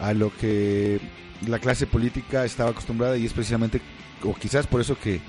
a 0.00 0.12
lo 0.12 0.34
que 0.36 1.00
la 1.46 1.58
clase 1.58 1.86
política 1.86 2.44
estaba 2.44 2.70
acostumbrada 2.70 3.16
y 3.16 3.24
es 3.24 3.32
precisamente 3.32 3.80
o 4.22 4.34
quizás 4.34 4.66
por 4.66 4.80
eso 4.80 4.98
que 4.98 5.20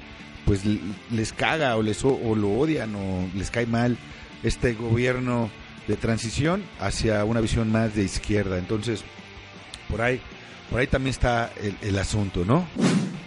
pues 0.45 0.63
les 1.09 1.31
caga 1.31 1.77
o 1.77 1.81
les 1.81 2.03
o 2.03 2.35
lo 2.35 2.51
odian 2.51 2.93
o 2.95 3.29
les 3.35 3.49
cae 3.49 3.65
mal 3.65 3.97
este 4.43 4.73
gobierno 4.73 5.49
de 5.87 5.95
transición 5.95 6.63
hacia 6.79 7.23
una 7.23 7.41
visión 7.41 7.71
más 7.71 7.95
de 7.95 8.03
izquierda. 8.03 8.57
Entonces, 8.57 9.03
por 9.89 10.01
ahí 10.01 10.21
por 10.73 10.79
ahí 10.79 10.87
también 10.87 11.11
está 11.11 11.53
el, 11.61 11.77
el 11.87 11.99
asunto, 11.99 12.43
¿no? 12.43 12.65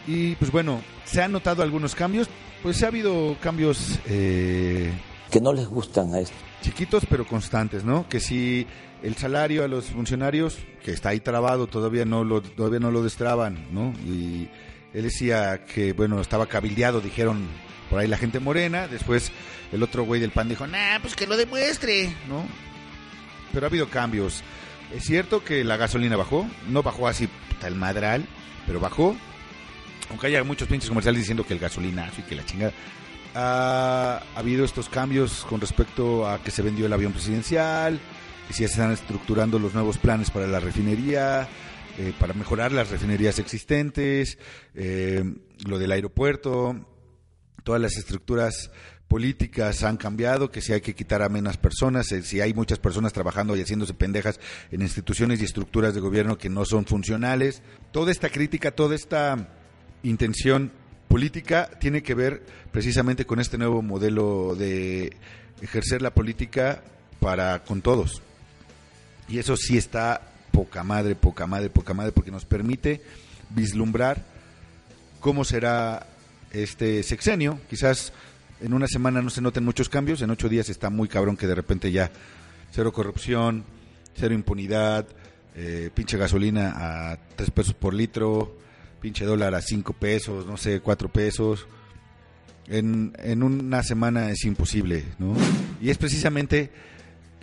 Y 0.08 0.34
pues 0.34 0.50
bueno, 0.50 0.82
se 1.04 1.22
han 1.22 1.30
notado 1.30 1.62
algunos 1.62 1.94
cambios, 1.94 2.28
pues 2.60 2.82
ha 2.82 2.88
habido 2.88 3.36
cambios 3.40 4.00
eh, 4.06 4.92
que 5.30 5.40
no 5.40 5.52
les 5.52 5.68
gustan 5.68 6.12
a 6.12 6.18
esto. 6.18 6.34
chiquitos 6.60 7.06
pero 7.08 7.24
constantes, 7.24 7.84
¿no? 7.84 8.08
Que 8.08 8.18
si 8.18 8.66
el 9.00 9.14
salario 9.14 9.62
a 9.62 9.68
los 9.68 9.84
funcionarios, 9.84 10.58
que 10.82 10.90
está 10.90 11.10
ahí 11.10 11.20
trabado, 11.20 11.68
todavía 11.68 12.04
no 12.04 12.24
lo, 12.24 12.42
todavía 12.42 12.80
no 12.80 12.90
lo 12.90 13.04
destraban, 13.04 13.64
¿no? 13.70 13.92
Y 14.04 14.48
él 14.92 15.04
decía 15.04 15.64
que, 15.66 15.92
bueno, 15.92 16.20
estaba 16.20 16.46
cabildeado, 16.46 17.00
dijeron 17.00 17.46
por 17.88 18.00
ahí 18.00 18.08
la 18.08 18.18
gente 18.18 18.40
morena, 18.40 18.88
después 18.88 19.30
el 19.70 19.84
otro 19.84 20.02
güey 20.02 20.20
del 20.20 20.32
PAN 20.32 20.48
dijo, 20.48 20.66
nah, 20.66 20.98
pues 21.00 21.14
que 21.14 21.28
lo 21.28 21.36
demuestre, 21.36 22.12
¿no? 22.28 22.44
Pero 23.52 23.66
ha 23.66 23.68
habido 23.68 23.88
cambios. 23.88 24.42
Es 24.92 25.04
cierto 25.04 25.42
que 25.42 25.64
la 25.64 25.76
gasolina 25.76 26.16
bajó, 26.16 26.46
no 26.68 26.82
bajó 26.82 27.08
así 27.08 27.28
tal 27.60 27.74
madral, 27.74 28.26
pero 28.66 28.80
bajó. 28.80 29.16
Aunque 30.10 30.28
haya 30.28 30.44
muchos 30.44 30.68
pinches 30.68 30.88
comerciales 30.88 31.20
diciendo 31.20 31.44
que 31.44 31.54
el 31.54 31.58
gasolinazo 31.58 32.20
y 32.20 32.24
que 32.24 32.36
la 32.36 32.44
chingada. 32.44 32.72
Ha 33.34 34.22
habido 34.34 34.64
estos 34.64 34.88
cambios 34.88 35.44
con 35.48 35.60
respecto 35.60 36.26
a 36.26 36.42
que 36.42 36.50
se 36.50 36.62
vendió 36.62 36.86
el 36.86 36.92
avión 36.92 37.12
presidencial, 37.12 38.00
que 38.46 38.54
si 38.54 38.62
ya 38.62 38.68
se 38.68 38.74
están 38.74 38.92
estructurando 38.92 39.58
los 39.58 39.74
nuevos 39.74 39.98
planes 39.98 40.30
para 40.30 40.46
la 40.46 40.60
refinería, 40.60 41.46
eh, 41.98 42.12
para 42.18 42.32
mejorar 42.32 42.72
las 42.72 42.90
refinerías 42.90 43.38
existentes, 43.38 44.38
eh, 44.74 45.22
lo 45.66 45.78
del 45.78 45.92
aeropuerto, 45.92 46.86
todas 47.64 47.80
las 47.80 47.96
estructuras 47.96 48.70
políticas 49.08 49.82
han 49.84 49.96
cambiado, 49.96 50.50
que 50.50 50.60
si 50.60 50.72
hay 50.72 50.80
que 50.80 50.94
quitar 50.94 51.22
a 51.22 51.28
menos 51.28 51.56
personas, 51.56 52.10
eh, 52.12 52.22
si 52.22 52.40
hay 52.40 52.54
muchas 52.54 52.78
personas 52.78 53.12
trabajando 53.12 53.56
y 53.56 53.62
haciéndose 53.62 53.94
pendejas 53.94 54.40
en 54.70 54.82
instituciones 54.82 55.40
y 55.40 55.44
estructuras 55.44 55.94
de 55.94 56.00
gobierno 56.00 56.38
que 56.38 56.50
no 56.50 56.64
son 56.64 56.86
funcionales. 56.86 57.62
Toda 57.92 58.10
esta 58.10 58.30
crítica, 58.30 58.72
toda 58.72 58.94
esta 58.94 59.48
intención 60.02 60.72
política 61.08 61.70
tiene 61.80 62.02
que 62.02 62.14
ver 62.14 62.42
precisamente 62.72 63.24
con 63.24 63.40
este 63.40 63.58
nuevo 63.58 63.80
modelo 63.80 64.54
de 64.56 65.16
ejercer 65.60 66.02
la 66.02 66.10
política 66.10 66.82
para 67.20 67.64
con 67.64 67.82
todos. 67.82 68.22
Y 69.28 69.38
eso 69.38 69.56
sí 69.56 69.76
está 69.76 70.20
poca 70.52 70.82
madre, 70.82 71.14
poca 71.14 71.46
madre, 71.46 71.70
poca 71.70 71.94
madre, 71.94 72.12
porque 72.12 72.30
nos 72.30 72.44
permite 72.44 73.02
vislumbrar 73.50 74.24
cómo 75.20 75.44
será 75.44 76.06
este 76.52 77.02
sexenio. 77.02 77.60
Quizás 77.68 78.12
en 78.60 78.72
una 78.72 78.86
semana 78.86 79.22
no 79.22 79.30
se 79.30 79.40
noten 79.40 79.64
muchos 79.64 79.88
cambios, 79.88 80.22
en 80.22 80.30
ocho 80.30 80.48
días 80.48 80.68
está 80.68 80.90
muy 80.90 81.08
cabrón 81.08 81.36
que 81.36 81.46
de 81.46 81.54
repente 81.54 81.92
ya 81.92 82.10
cero 82.72 82.92
corrupción, 82.92 83.64
cero 84.14 84.34
impunidad, 84.34 85.06
eh, 85.54 85.90
pinche 85.94 86.16
gasolina 86.16 86.74
a 86.76 87.18
tres 87.36 87.50
pesos 87.50 87.74
por 87.74 87.94
litro, 87.94 88.56
pinche 89.00 89.24
dólar 89.24 89.54
a 89.54 89.62
cinco 89.62 89.92
pesos, 89.92 90.46
no 90.46 90.56
sé, 90.56 90.80
cuatro 90.80 91.08
pesos. 91.08 91.66
En, 92.68 93.12
en 93.22 93.42
una 93.42 93.82
semana 93.84 94.30
es 94.30 94.44
imposible, 94.44 95.04
¿no? 95.18 95.36
Y 95.80 95.90
es 95.90 95.98
precisamente 95.98 96.70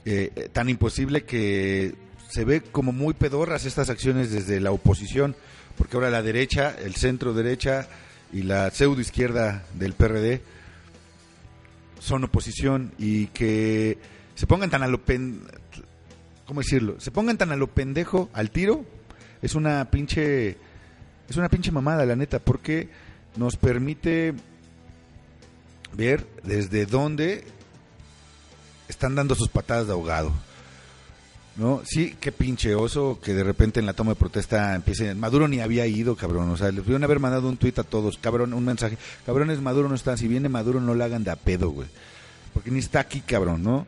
eh, 0.06 0.50
tan 0.52 0.68
imposible 0.68 1.24
que 1.24 1.96
se 2.30 2.44
ve 2.44 2.62
como 2.62 2.92
muy 2.92 3.14
pedorras 3.14 3.66
estas 3.66 3.90
acciones 3.90 4.32
desde 4.32 4.60
la 4.60 4.72
oposición, 4.72 5.36
porque 5.78 5.96
ahora 5.96 6.10
la 6.10 6.22
derecha, 6.22 6.76
el 6.84 6.96
centro 6.96 7.34
derecha 7.34 7.88
y 8.34 8.42
la 8.42 8.70
pseudo 8.72 9.00
izquierda 9.00 9.64
del 9.76 9.94
PRD 9.94 10.42
son 12.04 12.26
oposición 12.26 12.92
y 12.98 13.28
que 13.28 13.98
se 14.36 14.46
pongan 14.46 14.70
tan 14.70 14.84
a 14.84 14.88
lo 14.88 15.02
pen... 15.02 15.42
¿cómo 16.46 16.60
decirlo? 16.60 17.00
Se 17.00 17.12
pongan 17.12 17.38
tan 17.38 17.54
a 17.54 17.56
lo 17.56 17.68
pendejo 17.68 18.30
al 18.34 18.52
tiro 18.52 18.86
es 19.42 19.56
una 19.56 19.90
pinche 19.90 20.58
es 21.30 21.38
una 21.38 21.48
pinche 21.48 21.72
mamada, 21.72 22.06
la 22.06 22.18
neta, 22.18 22.40
porque 22.40 22.90
nos 23.38 23.56
permite 23.56 24.34
ver 25.94 26.28
desde 26.44 26.86
dónde 26.86 27.46
están 28.88 29.16
dando 29.16 29.34
sus 29.34 29.48
patadas 29.48 29.88
de 29.88 29.94
ahogado. 29.94 30.34
¿No? 31.56 31.82
Sí, 31.86 32.16
qué 32.20 32.32
pinche 32.32 32.74
oso 32.74 33.20
que 33.24 33.34
de 33.34 33.44
repente 33.44 33.80
en 33.80 33.86
la 33.86 33.94
toma 33.94 34.14
de 34.14 34.16
protesta 34.16 34.74
empiece. 34.74 35.14
Maduro 35.14 35.48
ni 35.48 35.60
había 35.60 35.86
ido, 35.86 36.16
cabrón. 36.16 36.50
O 36.50 36.58
sea, 36.58 36.72
les 36.72 36.82
pudieron 36.82 37.04
haber 37.04 37.20
mandado 37.20 37.48
un 37.48 37.58
tuit 37.58 37.78
a 37.78 37.84
todos, 37.84 38.18
cabrón, 38.18 38.54
un 38.54 38.66
mensaje. 38.66 38.98
Cabrones, 39.26 39.62
Maduro 39.62 39.88
no 39.88 39.96
está. 39.96 40.18
Si 40.18 40.28
viene 40.28 40.50
Maduro, 40.50 40.82
no 40.82 40.96
le 40.96 41.04
hagan 41.04 41.24
de 41.24 41.32
a 41.32 41.36
pedo, 41.36 41.70
güey. 41.70 41.88
Porque 42.54 42.72
ni 42.72 42.80
está 42.80 43.02
aquí, 43.02 43.22
cabrón, 43.22 43.62
¿no? 43.62 43.86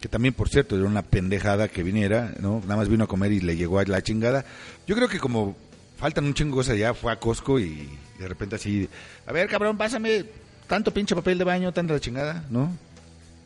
Que 0.00 0.08
también, 0.08 0.34
por 0.34 0.50
cierto, 0.50 0.76
era 0.76 0.84
una 0.84 1.02
pendejada 1.02 1.68
que 1.68 1.82
viniera, 1.82 2.34
¿no? 2.40 2.60
Nada 2.60 2.76
más 2.76 2.88
vino 2.88 3.04
a 3.04 3.08
comer 3.08 3.32
y 3.32 3.40
le 3.40 3.56
llegó 3.56 3.78
a 3.78 3.84
la 3.84 4.02
chingada. 4.02 4.44
Yo 4.86 4.94
creo 4.94 5.08
que 5.08 5.18
como 5.18 5.56
faltan 5.96 6.24
un 6.24 6.34
chingo 6.34 6.56
cosas 6.56 6.78
ya, 6.78 6.92
fue 6.94 7.12
a 7.12 7.16
Costco 7.16 7.58
y 7.58 7.88
de 8.18 8.28
repente 8.28 8.56
así. 8.56 8.88
A 9.26 9.32
ver, 9.32 9.48
cabrón, 9.48 9.76
pásame 9.76 10.24
tanto 10.66 10.92
pinche 10.92 11.14
papel 11.14 11.36
de 11.38 11.44
baño, 11.44 11.72
tanta 11.72 11.94
la 11.94 12.00
chingada, 12.00 12.44
¿no? 12.50 12.74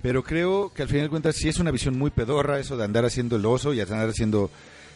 Pero 0.04 0.22
creo 0.22 0.70
que 0.70 0.82
al 0.82 0.88
final 0.88 1.04
de 1.04 1.08
cuentas 1.08 1.34
sí 1.34 1.48
es 1.48 1.58
una 1.58 1.70
visión 1.70 1.96
muy 1.96 2.10
pedorra 2.10 2.58
eso 2.58 2.76
de 2.76 2.84
andar 2.84 3.06
haciendo 3.06 3.36
el 3.36 3.46
oso 3.46 3.72
y 3.72 3.80
andar 3.80 4.06
haciendo 4.06 4.50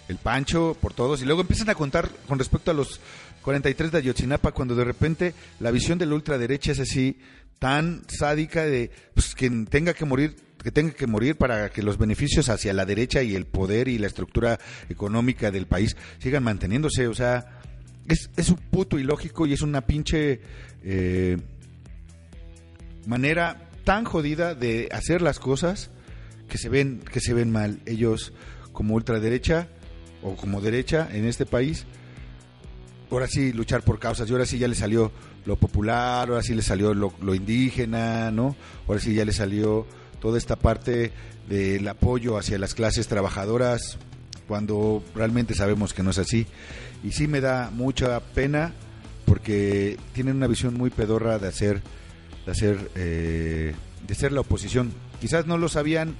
el 0.06 0.18
pancho 0.18 0.76
por 0.78 0.92
todos. 0.92 1.22
Y 1.22 1.24
luego 1.24 1.40
empiezan 1.40 1.70
a 1.70 1.74
contar 1.74 2.10
con 2.28 2.38
respecto 2.38 2.70
a 2.70 2.74
los 2.74 3.00
43 3.40 3.90
de 3.90 3.96
Ayotzinapa 3.96 4.52
cuando 4.52 4.74
de 4.74 4.84
repente 4.84 5.32
la 5.60 5.70
visión 5.70 5.98
de 5.98 6.04
la 6.04 6.14
ultraderecha 6.14 6.72
es 6.72 6.80
así 6.80 7.16
tan 7.58 8.02
sádica 8.06 8.64
de 8.64 8.90
pues, 9.14 9.34
que 9.34 9.48
tenga 9.70 9.94
que 9.94 10.04
morir 10.04 10.36
que 10.62 10.72
tenga 10.72 10.92
que 10.92 11.06
morir 11.06 11.36
para 11.36 11.70
que 11.70 11.82
los 11.82 11.96
beneficios 11.96 12.50
hacia 12.50 12.74
la 12.74 12.84
derecha 12.84 13.22
y 13.22 13.34
el 13.34 13.46
poder 13.46 13.88
y 13.88 13.96
la 13.96 14.08
estructura 14.08 14.60
económica 14.90 15.50
del 15.50 15.66
país 15.66 15.96
sigan 16.18 16.44
manteniéndose. 16.44 17.08
O 17.08 17.14
sea, 17.14 17.62
es, 18.06 18.28
es 18.36 18.50
un 18.50 18.58
puto 18.58 18.98
ilógico 18.98 19.46
y 19.46 19.54
es 19.54 19.62
una 19.62 19.80
pinche 19.80 20.42
eh, 20.84 21.38
manera 23.06 23.67
tan 23.88 24.04
jodida 24.04 24.54
de 24.54 24.90
hacer 24.92 25.22
las 25.22 25.38
cosas 25.38 25.88
que 26.46 26.58
se 26.58 26.68
ven 26.68 27.00
que 27.10 27.20
se 27.20 27.32
ven 27.32 27.50
mal. 27.50 27.80
Ellos 27.86 28.34
como 28.70 28.94
ultraderecha 28.94 29.68
o 30.22 30.36
como 30.36 30.60
derecha 30.60 31.08
en 31.10 31.24
este 31.24 31.46
país 31.46 31.86
ahora 33.10 33.26
sí 33.26 33.50
luchar 33.54 33.80
por 33.80 33.98
causas. 33.98 34.28
Y 34.28 34.32
ahora 34.32 34.44
sí 34.44 34.58
ya 34.58 34.68
le 34.68 34.74
salió 34.74 35.10
lo 35.46 35.56
popular 35.56 36.28
ahora 36.28 36.42
sí 36.42 36.54
le 36.54 36.60
salió 36.60 36.92
lo, 36.92 37.34
indígena 37.34 38.30
no 38.30 38.56
ahora 38.86 39.00
sí 39.00 39.14
ya 39.14 39.24
le 39.24 39.32
salió 39.32 39.86
toda 40.20 40.36
esta 40.36 40.56
parte 40.56 41.10
del 41.48 41.88
apoyo 41.88 42.36
hacia 42.36 42.58
las 42.58 42.74
clases 42.74 43.08
trabajadoras 43.08 43.96
cuando 44.46 45.02
realmente 45.14 45.54
sabemos 45.54 45.94
que 45.94 46.02
no 46.02 46.10
es 46.10 46.18
así. 46.18 46.46
Y 47.02 47.12
sí 47.12 47.26
me 47.26 47.40
da 47.40 47.70
mucha 47.72 48.20
pena 48.20 48.74
porque 49.24 49.96
tienen 50.12 50.36
una 50.36 50.46
visión 50.46 50.74
muy 50.74 50.90
pedorra 50.90 51.38
de 51.38 51.48
hacer 51.48 51.80
de 52.48 52.52
hacer 52.52 52.90
eh, 52.94 53.74
de 54.06 54.14
ser 54.14 54.32
la 54.32 54.40
oposición. 54.40 54.90
Quizás 55.20 55.46
no 55.46 55.58
lo 55.58 55.68
sabían 55.68 56.16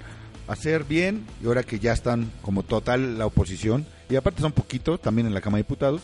hacer 0.47 0.85
bien 0.85 1.25
y 1.43 1.47
ahora 1.47 1.63
que 1.63 1.79
ya 1.79 1.93
están 1.93 2.31
como 2.43 2.63
total 2.63 3.17
la 3.17 3.25
oposición 3.25 3.87
y 4.11 4.17
aparte 4.17 4.43
son 4.43 4.53
poquito 4.53 4.99
también 4.99 5.27
en 5.27 5.33
la 5.33 5.41
Cámara 5.41 5.59
de 5.59 5.63
Diputados, 5.63 6.03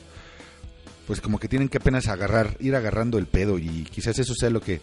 pues 1.06 1.20
como 1.20 1.38
que 1.38 1.48
tienen 1.48 1.68
que 1.68 1.76
apenas 1.76 2.08
agarrar, 2.08 2.56
ir 2.58 2.74
agarrando 2.74 3.18
el 3.18 3.26
pedo 3.26 3.58
y 3.58 3.84
quizás 3.84 4.18
eso 4.18 4.34
sea 4.34 4.48
lo 4.48 4.62
que 4.62 4.80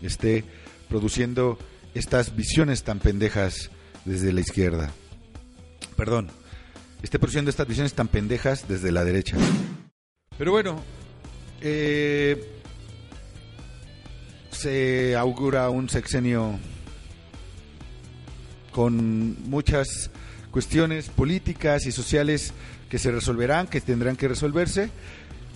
esté 0.00 0.44
produciendo 0.88 1.58
estas 1.94 2.34
visiones 2.34 2.82
tan 2.82 2.98
pendejas 2.98 3.70
desde 4.06 4.32
la 4.32 4.40
izquierda. 4.40 4.90
Perdón, 5.96 6.30
esté 7.02 7.18
produciendo 7.18 7.50
estas 7.50 7.68
visiones 7.68 7.92
tan 7.92 8.08
pendejas 8.08 8.66
desde 8.68 8.90
la 8.90 9.04
derecha. 9.04 9.36
Pero 10.38 10.52
bueno, 10.52 10.80
eh, 11.60 12.57
se 14.58 15.14
augura 15.14 15.70
un 15.70 15.88
sexenio 15.88 16.58
con 18.72 19.48
muchas 19.48 20.10
cuestiones 20.50 21.10
políticas 21.10 21.86
y 21.86 21.92
sociales 21.92 22.52
que 22.90 22.98
se 22.98 23.12
resolverán, 23.12 23.68
que 23.68 23.80
tendrán 23.80 24.16
que 24.16 24.26
resolverse, 24.26 24.90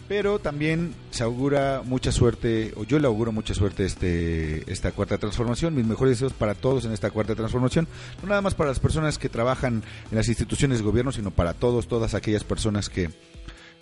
pero 0.06 0.38
también 0.38 0.94
se 1.10 1.24
augura 1.24 1.82
mucha 1.84 2.12
suerte, 2.12 2.74
o 2.76 2.84
yo 2.84 3.00
le 3.00 3.08
auguro 3.08 3.32
mucha 3.32 3.54
suerte 3.54 3.86
este, 3.86 4.70
esta 4.70 4.92
cuarta 4.92 5.18
transformación, 5.18 5.74
mis 5.74 5.86
mejores 5.86 6.20
deseos 6.20 6.32
para 6.32 6.54
todos 6.54 6.84
en 6.84 6.92
esta 6.92 7.10
cuarta 7.10 7.34
transformación, 7.34 7.88
no 8.22 8.28
nada 8.28 8.40
más 8.40 8.54
para 8.54 8.70
las 8.70 8.78
personas 8.78 9.18
que 9.18 9.28
trabajan 9.28 9.82
en 10.12 10.16
las 10.16 10.28
instituciones 10.28 10.78
de 10.78 10.84
gobierno, 10.84 11.10
sino 11.10 11.32
para 11.32 11.54
todos, 11.54 11.88
todas 11.88 12.14
aquellas 12.14 12.44
personas 12.44 12.88
que 12.88 13.10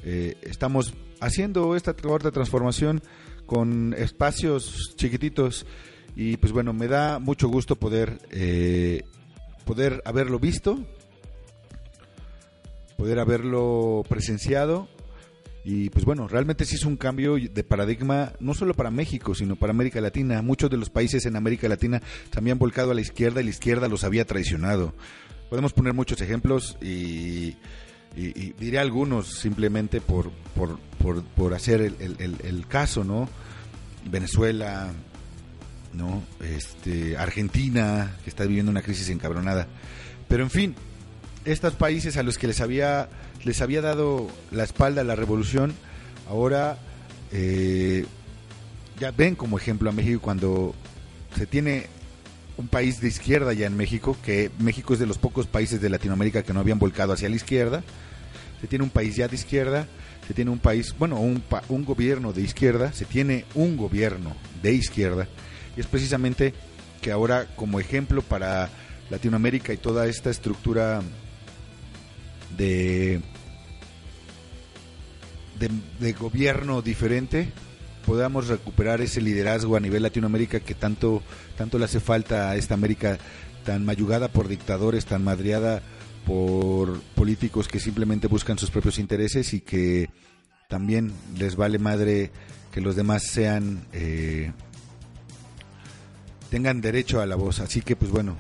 eh, 0.03 0.39
estamos 0.41 0.95
haciendo 1.21 1.77
esta 1.77 1.93
cuarta 1.93 2.31
transformación 2.31 3.03
con 3.51 3.97
espacios 3.99 4.95
chiquititos 4.95 5.67
y 6.15 6.37
pues 6.37 6.53
bueno, 6.53 6.73
me 6.73 6.87
da 6.87 7.19
mucho 7.19 7.49
gusto 7.49 7.75
poder, 7.75 8.21
eh, 8.31 9.03
poder 9.65 10.01
haberlo 10.05 10.39
visto, 10.39 10.79
poder 12.97 13.19
haberlo 13.19 14.05
presenciado 14.09 14.87
y 15.65 15.91
pues 15.91 16.05
bueno, 16.05 16.29
realmente 16.29 16.65
sí 16.65 16.77
es 16.77 16.85
un 16.85 16.97
cambio 16.97 17.35
de 17.35 17.65
paradigma 17.65 18.35
no 18.39 18.55
solo 18.55 18.73
para 18.73 18.93
México, 18.93 19.35
sino 19.35 19.57
para 19.57 19.73
América 19.73 20.01
Latina. 20.01 20.43
Muchos 20.43 20.71
de 20.71 20.77
los 20.77 20.89
países 20.89 21.27
en 21.27 21.35
América 21.35 21.69
Latina 21.69 22.01
se 22.33 22.39
habían 22.39 22.61
volcado 22.61 22.93
a 22.93 22.95
la 22.95 23.01
izquierda 23.01 23.41
y 23.41 23.45
la 23.45 23.51
izquierda 23.51 23.89
los 23.89 24.05
había 24.05 24.25
traicionado. 24.27 24.95
Podemos 25.49 25.73
poner 25.73 25.93
muchos 25.93 26.21
ejemplos 26.21 26.79
y, 26.81 27.57
diré 28.15 28.79
algunos 28.79 29.27
simplemente 29.29 30.01
por, 30.01 30.31
por, 30.55 30.79
por, 31.23 31.55
hacer 31.55 31.81
el 31.81 32.67
caso, 32.67 33.05
¿no? 33.05 33.29
Venezuela, 34.09 34.93
¿no? 35.93 36.23
Este, 36.41 37.17
Argentina, 37.17 38.17
que 38.25 38.31
está 38.31 38.45
viviendo 38.45 38.71
una 38.71 38.83
crisis 38.83 39.09
encabronada. 39.11 39.67
Pero 40.29 40.43
en 40.43 40.51
fin, 40.51 40.75
estos 41.45 41.75
países 41.75 42.17
a 42.17 42.23
los 42.23 42.39
que 42.39 42.47
les 42.47 42.61
había, 42.61 43.09
les 43.45 43.61
había 43.61 43.81
dado 43.81 44.29
la 44.51 44.65
espalda 44.65 45.05
la 45.05 45.17
revolución, 45.17 45.75
ahora 46.29 46.79
eh, 47.33 48.07
ya 48.99 49.11
ven 49.11 49.35
como 49.35 49.59
ejemplo 49.59 49.91
a 49.91 49.93
México 49.93 50.21
cuando 50.21 50.75
se 51.37 51.47
tiene 51.47 51.87
un 52.61 52.69
país 52.69 53.01
de 53.01 53.09
izquierda 53.09 53.53
ya 53.53 53.67
en 53.67 53.77
México, 53.77 54.17
que 54.25 54.51
México 54.59 54.95
es 54.95 55.01
de 55.01 55.07
los 55.07 55.19
pocos 55.19 55.47
países 55.47 55.81
de 55.81 55.91
Latinoamérica 55.91 56.43
que 56.43 56.53
no 56.53 56.61
habían 56.61 56.79
volcado 56.79 57.13
hacia 57.13 57.29
la 57.29 57.37
izquierda, 57.37 57.83
se 58.61 58.67
tiene 58.67 58.85
un 58.85 58.91
país 58.91 59.17
ya 59.17 59.27
de 59.29 59.35
izquierda, 59.35 59.87
se 60.27 60.35
tiene 60.35 60.51
un 60.51 60.59
país, 60.59 60.95
bueno, 60.99 61.19
un, 61.19 61.43
un 61.69 61.85
gobierno 61.85 62.33
de 62.33 62.43
izquierda, 62.43 62.93
se 62.93 63.05
tiene 63.05 63.45
un 63.55 63.77
gobierno 63.77 64.37
de 64.63 64.75
izquierda, 64.75 65.27
y 65.77 65.81
es 65.81 65.87
precisamente 65.87 66.55
que 67.01 67.11
ahora 67.11 67.47
como 67.57 67.81
ejemplo 67.81 68.23
para 68.23 68.69
Latinoamérica 69.09 69.73
y 69.73 69.79
toda 69.79 70.07
esta 70.07 70.31
estructura 70.31 71.03
de, 72.57 73.21
de, 75.99 76.13
gobierno 76.13 76.83
diferente, 76.83 77.53
podamos 78.07 78.49
recuperar 78.49 79.01
ese 79.01 79.21
liderazgo 79.21 79.77
a 79.77 79.81
nivel 79.81 80.03
Latinoamérica 80.03 80.61
que 80.61 80.75
tanto, 80.75 81.23
tanto 81.57 81.79
le 81.79 81.85
hace 81.85 82.01
falta 82.01 82.51
a 82.51 82.57
esta 82.57 82.75
América 82.75 83.19
tan 83.65 83.85
mayugada 83.85 84.29
por 84.29 84.49
dictadores, 84.49 85.05
tan 85.07 85.23
madriada 85.25 85.83
por 86.27 87.01
políticos 87.15 87.69
que 87.69 87.81
simplemente 87.81 88.27
buscan 88.27 88.59
sus 88.59 88.71
propios 88.71 88.99
intereses 88.99 89.53
y 89.55 89.61
que 89.61 90.11
también 90.69 91.13
les 91.39 91.57
vale 91.57 91.79
madre 91.79 92.31
que 92.73 92.81
los 92.81 92.97
demás 92.97 93.25
sean 93.25 93.85
eh, 93.93 94.53
tengan 96.51 96.81
derecho 96.81 97.21
a 97.21 97.27
la 97.27 97.37
voz. 97.37 97.61
Así 97.61 97.81
que 97.81 97.97
pues 97.97 98.11
bueno, 98.11 98.37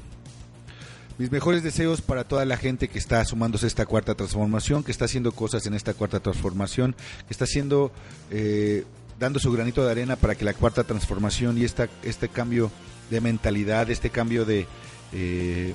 mis 1.21 1.31
mejores 1.31 1.63
deseos 1.63 2.01
para 2.01 2.25
toda 2.25 2.47
la 2.47 2.57
gente 2.57 2.89
que 2.89 2.99
está 2.99 3.23
sumándose 3.27 3.67
a 3.67 3.69
esta 3.69 3.85
cuarta 3.85 4.15
transformación, 4.15 4.83
que 4.83 4.91
está 4.91 5.05
haciendo 5.05 5.33
cosas 5.33 5.67
en 5.67 5.75
esta 5.75 5.93
cuarta 5.93 6.21
transformación, 6.21 6.95
que 7.27 7.33
está 7.35 7.45
haciendo, 7.45 7.93
eh, 8.31 8.85
dando 9.21 9.39
su 9.39 9.53
granito 9.53 9.85
de 9.85 9.91
arena 9.93 10.17
para 10.17 10.35
que 10.35 10.47
la 10.47 10.55
cuarta 10.55 10.83
transformación 10.83 11.59
y 11.59 11.65
esta, 11.65 11.89
este 12.03 12.31
cambio 12.31 12.73
de 13.11 13.21
mentalidad, 13.21 13.91
este 13.91 14.09
cambio 14.09 14.47
de, 14.47 14.67
eh, 15.13 15.75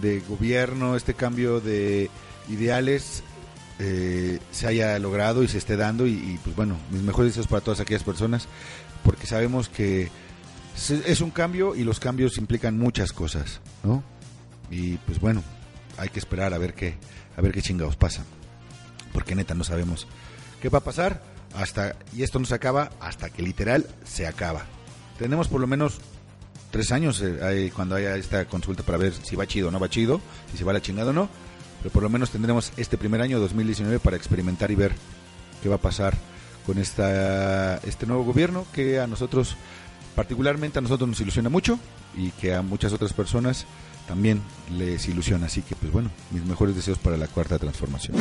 de 0.00 0.20
gobierno, 0.20 0.96
este 0.96 1.12
cambio 1.12 1.60
de 1.60 2.10
ideales 2.48 3.22
eh, 3.78 4.38
se 4.50 4.66
haya 4.66 4.98
logrado 4.98 5.42
y 5.42 5.48
se 5.48 5.58
esté 5.58 5.76
dando 5.76 6.06
y, 6.06 6.40
pues 6.42 6.56
bueno, 6.56 6.78
mis 6.90 7.02
mejores 7.02 7.32
deseos 7.32 7.48
para 7.48 7.60
todas 7.60 7.80
aquellas 7.80 8.02
personas 8.02 8.48
porque 9.04 9.26
sabemos 9.26 9.68
que 9.68 10.10
es 10.88 11.20
un 11.20 11.30
cambio 11.30 11.76
y 11.76 11.84
los 11.84 12.00
cambios 12.00 12.38
implican 12.38 12.78
muchas 12.78 13.12
cosas, 13.12 13.60
¿no? 13.84 14.02
Y 14.70 14.96
pues 14.98 15.20
bueno, 15.20 15.42
hay 15.98 16.08
que 16.08 16.18
esperar 16.18 16.54
a 16.54 16.58
ver 16.58 16.72
qué 16.72 16.94
a 17.36 17.42
ver 17.42 17.52
qué 17.52 17.60
chingados 17.60 17.96
pasa. 17.96 18.24
Porque 19.12 19.34
neta 19.34 19.54
no 19.54 19.64
sabemos 19.64 20.06
qué 20.62 20.68
va 20.68 20.78
a 20.78 20.84
pasar 20.84 21.20
hasta 21.54 21.96
y 22.16 22.22
esto 22.22 22.38
no 22.38 22.46
se 22.46 22.54
acaba 22.54 22.92
hasta 23.00 23.28
que 23.28 23.42
literal 23.42 23.86
se 24.04 24.28
acaba. 24.28 24.64
Tenemos 25.18 25.48
por 25.48 25.60
lo 25.60 25.66
menos 25.66 25.98
tres 26.70 26.92
años 26.92 27.20
eh, 27.20 27.70
cuando 27.74 27.96
haya 27.96 28.16
esta 28.16 28.46
consulta 28.46 28.84
para 28.84 28.96
ver 28.96 29.12
si 29.12 29.34
va 29.36 29.46
chido 29.46 29.68
o 29.68 29.70
no 29.72 29.80
va 29.80 29.90
chido, 29.90 30.20
si 30.50 30.56
se 30.56 30.64
va 30.64 30.72
la 30.72 30.80
chingada 30.80 31.10
o 31.10 31.12
no, 31.12 31.28
pero 31.82 31.92
por 31.92 32.02
lo 32.04 32.08
menos 32.08 32.30
tendremos 32.30 32.72
este 32.76 32.96
primer 32.96 33.20
año 33.20 33.40
2019 33.40 33.98
para 33.98 34.16
experimentar 34.16 34.70
y 34.70 34.76
ver 34.76 34.92
qué 35.62 35.68
va 35.68 35.74
a 35.74 35.80
pasar 35.80 36.14
con 36.64 36.78
esta, 36.78 37.78
este 37.78 38.06
nuevo 38.06 38.22
gobierno 38.22 38.64
que 38.72 39.00
a 39.00 39.08
nosotros, 39.08 39.56
particularmente 40.14 40.78
a 40.78 40.82
nosotros 40.82 41.08
nos 41.08 41.20
ilusiona 41.20 41.48
mucho 41.48 41.78
y 42.16 42.30
que 42.30 42.54
a 42.54 42.62
muchas 42.62 42.92
otras 42.92 43.12
personas 43.12 43.66
también 44.06 44.40
les 44.70 45.08
ilusiona. 45.08 45.46
Así 45.46 45.62
que, 45.62 45.74
pues 45.74 45.92
bueno, 45.92 46.10
mis 46.30 46.44
mejores 46.44 46.76
deseos 46.76 46.98
para 46.98 47.16
la 47.16 47.26
cuarta 47.26 47.58
transformación. 47.58 48.16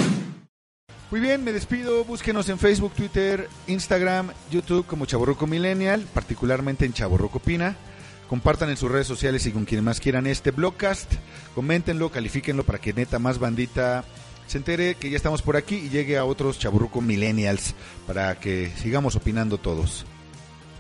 Muy 1.12 1.20
bien, 1.20 1.44
me 1.44 1.52
despido. 1.52 2.06
Búsquenos 2.06 2.48
en 2.48 2.58
Facebook, 2.58 2.94
Twitter, 2.94 3.50
Instagram, 3.68 4.32
YouTube 4.50 4.86
como 4.86 5.06
Chaborroco 5.06 5.46
Millennial, 5.46 6.08
particularmente 6.14 6.86
en 6.86 6.94
Chaborroco 6.94 7.40
Pina. 7.40 7.76
Compartan 8.30 8.70
en 8.70 8.78
sus 8.78 8.90
redes 8.90 9.08
sociales 9.08 9.46
y 9.46 9.52
con 9.52 9.66
quienes 9.66 9.84
más 9.84 10.00
quieran 10.00 10.26
este 10.26 10.52
blogcast. 10.52 11.12
Coméntenlo, 11.54 12.10
califíquenlo 12.12 12.64
para 12.64 12.80
que 12.80 12.94
neta 12.94 13.20
más 13.20 13.40
bandita 13.40 14.06
se 14.48 14.58
entere 14.58 14.96
que 14.96 15.10
ya 15.10 15.18
estamos 15.18 15.42
por 15.42 15.58
aquí 15.58 15.76
y 15.76 15.90
llegue 15.90 16.18
a 16.18 16.24
otros 16.24 16.58
Chaburruco 16.60 17.02
Millennials 17.02 17.76
para 18.08 18.40
que 18.40 18.72
sigamos 18.78 19.18
opinando 19.18 19.58
todos. 19.58 20.06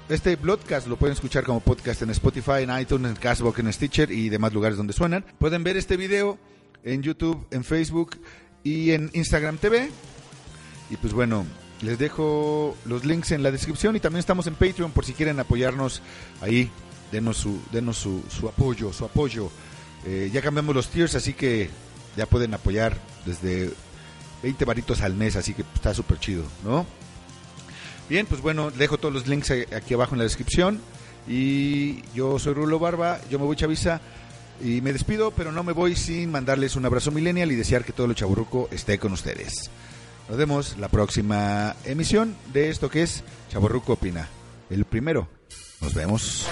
Este 0.08 0.38
podcast 0.38 0.88
lo 0.88 0.96
pueden 0.96 1.14
escuchar 1.14 1.44
como 1.44 1.60
podcast 1.60 2.04
en 2.04 2.10
Spotify, 2.12 2.64
en 2.64 2.80
iTunes, 2.80 3.12
en 3.12 3.18
Castbox, 3.18 3.60
en 3.60 3.74
Stitcher 3.74 4.12
y 4.12 4.30
demás 4.30 4.54
lugares 4.54 4.78
donde 4.78 4.94
suenan. 4.94 5.26
Pueden 5.40 5.66
ver 5.66 5.76
este 5.76 5.98
video 5.98 6.38
en 6.86 7.04
YouTube, 7.04 7.46
en 7.52 7.66
Facebook 7.66 8.18
y 8.64 8.92
en 8.92 9.10
Instagram 9.14 9.58
TV. 9.58 9.90
Y 10.92 10.98
pues 10.98 11.14
bueno, 11.14 11.46
les 11.82 11.98
dejo 11.98 12.78
los 12.86 13.06
links 13.06 13.32
en 13.32 13.42
la 13.42 13.50
descripción 13.50 13.96
y 13.96 14.00
también 14.00 14.20
estamos 14.20 14.46
en 14.46 14.56
Patreon 14.56 14.92
por 14.92 15.06
si 15.06 15.14
quieren 15.14 15.40
apoyarnos 15.40 16.02
ahí. 16.42 16.70
Denos 17.12 17.38
su, 17.38 17.60
denos 17.72 17.98
su, 17.98 18.24
su 18.30 18.48
apoyo, 18.48 18.94
su 18.94 19.06
apoyo. 19.06 19.50
Eh, 20.06 20.30
ya 20.32 20.42
cambiamos 20.42 20.76
los 20.76 20.90
tiers, 20.90 21.16
así 21.16 21.34
que 21.34 21.70
ya 22.16 22.26
pueden 22.26 22.54
apoyar 22.54 22.98
desde 23.26 23.72
20 24.44 24.66
varitos 24.66 25.02
al 25.02 25.14
mes, 25.14 25.36
así 25.36 25.54
que 25.54 25.64
está 25.74 25.94
súper 25.94 26.20
chido, 26.20 26.44
¿no? 26.64 26.86
Bien, 28.10 28.26
pues 28.26 28.42
bueno, 28.42 28.72
dejo 28.72 28.98
todos 28.98 29.14
los 29.14 29.28
links 29.28 29.52
aquí 29.52 29.94
abajo 29.94 30.14
en 30.16 30.20
la 30.20 30.26
descripción. 30.26 30.82
Y 31.28 32.02
yo 32.14 32.40
soy 32.40 32.54
Rulo 32.54 32.80
Barba, 32.80 33.22
yo 33.30 33.40
me 33.40 33.46
voy 33.46 33.56
Chavisa 33.56 34.02
y 34.62 34.82
me 34.82 34.92
despido, 34.92 35.32
pero 35.32 35.52
no 35.52 35.64
me 35.64 35.72
voy 35.72 35.96
sin 35.96 36.32
mandarles 36.32 36.76
un 36.76 36.86
abrazo 36.86 37.12
millennial 37.12 37.52
y 37.52 37.56
desear 37.56 37.86
que 37.86 37.94
todo 37.94 38.08
lo 38.08 38.14
chaburruco 38.14 38.68
esté 38.72 39.00
con 39.00 39.14
ustedes. 39.14 39.70
Nos 40.32 40.38
vemos 40.38 40.78
la 40.78 40.88
próxima 40.88 41.76
emisión 41.84 42.38
de 42.54 42.70
esto 42.70 42.90
que 42.90 43.04
es 43.04 43.22
Chaburruco 43.50 43.92
Opina. 43.92 44.30
El 44.70 44.86
primero. 44.86 45.28
Nos 45.82 45.94
vemos. 45.94 46.48